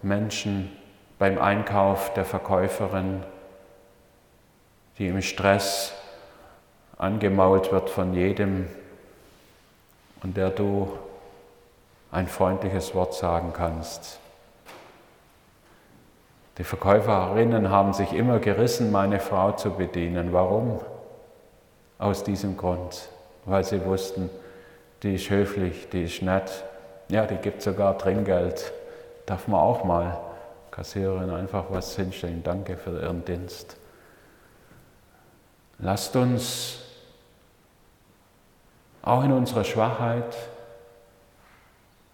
Menschen 0.01 0.73
beim 1.19 1.37
Einkauf 1.37 2.13
der 2.15 2.25
Verkäuferin, 2.25 3.23
die 4.97 5.07
im 5.07 5.21
Stress 5.21 5.93
angemault 6.97 7.71
wird 7.71 7.89
von 7.89 8.13
jedem 8.13 8.67
und 10.27 10.37
der 10.37 10.51
du 10.51 10.91
ein 12.11 12.27
freundliches 12.27 12.93
Wort 12.93 13.15
sagen 13.15 13.53
kannst. 13.53 14.19
Die 16.57 16.63
Verkäuferinnen 16.63 17.69
haben 17.69 17.93
sich 17.93 18.13
immer 18.13 18.39
gerissen, 18.39 18.91
meine 18.91 19.19
Frau 19.19 19.53
zu 19.53 19.71
bedienen. 19.71 20.33
Warum? 20.33 20.79
aus 21.99 22.23
diesem 22.23 22.57
Grund, 22.57 23.09
weil 23.45 23.63
sie 23.63 23.83
wussten, 23.85 24.29
die 25.03 25.15
ist 25.15 25.29
höflich, 25.29 25.89
die 25.89 26.03
ist 26.03 26.21
nett, 26.21 26.63
ja, 27.09 27.25
die 27.25 27.37
gibt 27.37 27.61
sogar 27.61 27.97
Trinkgeld. 27.97 28.71
Darf 29.25 29.47
man 29.47 29.59
auch 29.59 29.83
mal 29.83 30.17
Kassiererin 30.71 31.29
einfach 31.29 31.65
was 31.69 31.95
hinstellen. 31.95 32.43
Danke 32.43 32.77
für 32.77 33.01
Ihren 33.01 33.25
Dienst. 33.25 33.77
Lasst 35.79 36.15
uns 36.15 36.83
auch 39.01 39.23
in 39.23 39.31
unserer 39.31 39.63
Schwachheit 39.63 40.35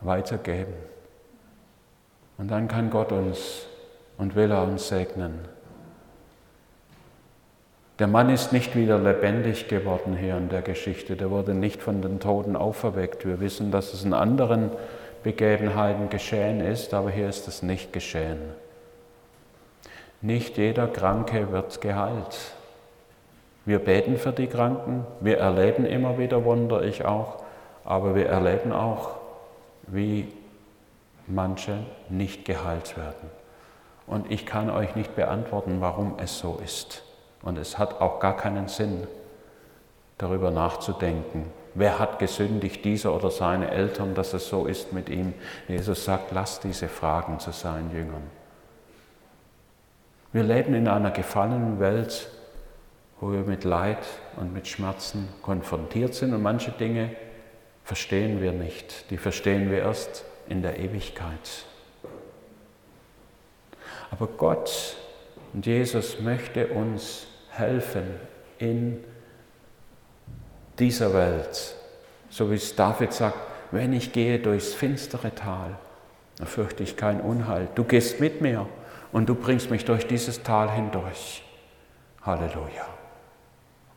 weitergeben. 0.02 0.74
Und 2.38 2.50
dann 2.50 2.68
kann 2.68 2.90
Gott 2.90 3.12
uns 3.12 3.66
und 4.18 4.36
will 4.36 4.52
er 4.52 4.64
uns 4.64 4.88
segnen. 4.88 5.40
Der 8.00 8.08
Mann 8.08 8.30
ist 8.30 8.52
nicht 8.52 8.76
wieder 8.76 8.98
lebendig 8.98 9.68
geworden 9.68 10.18
hier 10.18 10.36
in 10.38 10.50
der 10.50 10.64
Geschichte. 10.64 11.16
Der 11.16 11.30
wurde 11.30 11.54
nicht 11.54 11.82
von 11.82 12.02
den 12.02 12.20
Toten 12.20 12.56
auferweckt. 12.56 13.26
Wir 13.26 13.40
wissen, 13.40 13.72
dass 13.72 13.94
es 13.94 14.04
in 14.04 14.14
anderen 14.14 14.72
Begebenheiten 15.22 16.10
geschehen 16.10 16.60
ist, 16.60 16.94
aber 16.94 17.12
hier 17.12 17.30
ist 17.30 17.48
es 17.48 17.62
nicht 17.62 17.94
geschehen. 17.94 18.40
Nicht 20.22 20.58
jeder 20.58 20.88
Kranke 20.88 21.52
wird 21.52 21.82
geheilt. 21.82 22.56
Wir 23.66 23.80
beten 23.80 24.18
für 24.18 24.34
die 24.34 24.47
Kranken, 24.47 25.05
wir 25.22 25.38
erleben 25.38 25.86
immer 25.86 26.18
wieder 26.18 26.43
Wunder, 26.43 26.84
ich 26.84 27.05
auch, 27.05 27.43
aber 27.86 28.16
wir 28.16 28.28
erleben 28.28 28.74
auch, 28.74 29.11
wie 29.88 30.28
manche 31.28 31.80
nicht 32.09 32.45
geheilt 32.45 32.97
werden. 32.97 33.30
Und 34.05 34.32
ich 34.32 34.45
kann 34.45 34.70
euch 34.70 34.95
nicht 34.95 35.16
beantworten, 35.16 35.80
warum 35.80 36.16
es 36.18 36.39
so 36.39 36.59
ist. 36.64 37.03
Und 37.41 37.57
es 37.57 37.78
hat 37.78 38.01
auch 38.01 38.20
gar 38.20 38.36
keinen 38.36 38.68
Sinn, 38.68 39.07
darüber 40.18 40.51
nachzudenken. 40.51 41.51
Wer 41.74 41.99
hat 41.99 42.20
gesündigt, 42.20 42.86
dieser 42.86 43.16
oder 43.16 43.32
seine 43.32 43.72
Eltern, 43.72 44.14
dass 44.14 44.34
es 44.34 44.47
so 44.47 44.66
ist 44.66 44.93
mit 44.93 45.09
ihm? 45.09 45.34
Jesus 45.68 46.05
sagt, 46.05 46.32
lass 46.32 46.59
diese 46.59 46.88
Fragen 46.88 47.39
zu 47.39 47.51
seinen 47.51 47.91
Jüngern. 47.91 48.24
Wir 50.32 50.43
leben 50.43 50.74
in 50.74 50.88
einer 50.88 51.11
gefallenen 51.11 51.80
Welt, 51.80 52.30
wo 53.24 53.32
wir 53.32 53.44
mit 53.44 53.64
Leid 53.64 54.06
und 54.36 54.54
mit 54.54 54.68
Schmerzen 54.68 55.30
konfrontiert 55.42 56.14
sind 56.14 56.34
und 56.34 56.42
manche 56.42 56.72
Dinge 56.72 57.16
verstehen 57.86 58.42
wir 58.42 58.52
nicht. 58.52 59.10
Die 59.12 59.18
verstehen 59.18 59.72
wir 59.72 59.80
erst 59.80 60.26
in 60.50 60.62
der 60.62 60.78
Ewigkeit. 60.78 61.66
Aber 64.12 64.28
Gott 64.28 64.98
und 65.54 65.66
Jesus 65.66 66.20
möchte 66.20 66.68
uns 66.68 67.28
helfen 67.52 68.04
in 68.58 69.02
dieser 70.78 71.14
Welt. 71.14 71.76
So 72.30 72.52
wie 72.52 72.56
es 72.56 72.76
David 72.76 73.14
sagt, 73.14 73.38
wenn 73.72 73.94
ich 73.94 74.12
gehe 74.12 74.38
durchs 74.38 74.74
finstere 74.74 75.34
Tal, 75.34 75.78
dann 76.40 76.48
fürchte 76.48 76.84
ich 76.84 76.98
kein 76.98 77.22
Unheil. 77.22 77.70
Du 77.76 77.86
gehst 77.86 78.20
mit 78.20 78.42
mir 78.42 78.68
und 79.14 79.30
du 79.30 79.36
bringst 79.36 79.72
mich 79.72 79.86
durch 79.86 80.08
dieses 80.08 80.44
Tal 80.44 80.70
hindurch. 80.70 81.42
Halleluja. 82.22 83.03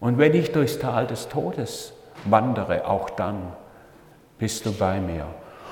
Und 0.06 0.18
wenn 0.18 0.34
ich 0.34 0.52
durchs 0.52 0.78
Tal 0.78 1.08
des 1.08 1.28
Todes 1.28 1.92
wandere, 2.26 2.86
auch 2.86 3.10
dann 3.10 3.52
bist 4.38 4.64
du 4.64 4.72
bei 4.72 5.00
mir. 5.00 5.26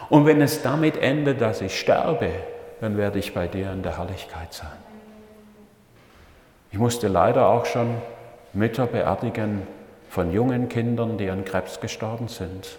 Und 0.09 0.27
wenn 0.27 0.41
es 0.41 0.61
damit 0.61 0.97
endet, 0.97 1.41
dass 1.41 1.61
ich 1.61 1.79
sterbe, 1.79 2.31
dann 2.81 2.97
werde 2.97 3.21
ich 3.21 3.33
bei 3.33 3.47
dir 3.47 3.71
in 3.71 3.85
der 3.85 3.97
Herrlichkeit 3.97 4.53
sein. 4.53 4.77
Ich 6.73 6.79
musste 6.81 7.07
leider 7.07 7.47
auch 7.47 7.65
schon 7.65 7.95
Mütter 8.53 8.89
beerdigen 8.89 9.69
von 10.09 10.33
jungen 10.33 10.69
Kindern, 10.69 11.17
die 11.17 11.31
an 11.31 11.45
Krebs 11.45 11.79
gestorben 11.79 12.27
sind. 12.27 12.77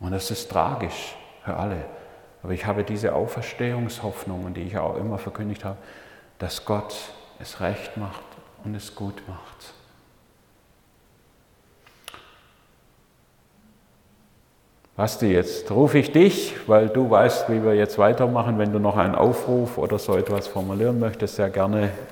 Und 0.00 0.12
das 0.12 0.30
ist 0.30 0.50
tragisch 0.50 1.16
für 1.44 1.54
alle. 1.54 1.84
Aber 2.42 2.54
ich 2.54 2.64
habe 2.64 2.82
diese 2.82 3.14
Auferstehungshoffnung, 3.14 4.54
die 4.54 4.62
ich 4.62 4.78
auch 4.78 4.96
immer 4.96 5.18
verkündigt 5.18 5.66
habe, 5.66 5.76
dass 6.38 6.64
Gott 6.64 7.12
es 7.44 7.60
recht 7.60 7.96
macht 7.96 8.22
und 8.64 8.74
es 8.74 8.94
gut 8.94 9.22
macht. 9.28 9.74
Basti, 14.96 15.26
jetzt 15.26 15.70
rufe 15.70 15.98
ich 15.98 16.12
dich, 16.12 16.54
weil 16.68 16.88
du 16.88 17.10
weißt, 17.10 17.50
wie 17.50 17.62
wir 17.64 17.74
jetzt 17.74 17.98
weitermachen. 17.98 18.58
Wenn 18.58 18.72
du 18.72 18.78
noch 18.78 18.96
einen 18.96 19.14
Aufruf 19.14 19.76
oder 19.76 19.98
so 19.98 20.16
etwas 20.16 20.46
formulieren 20.46 21.00
möchtest, 21.00 21.36
sehr 21.36 21.50
gerne 21.50 21.90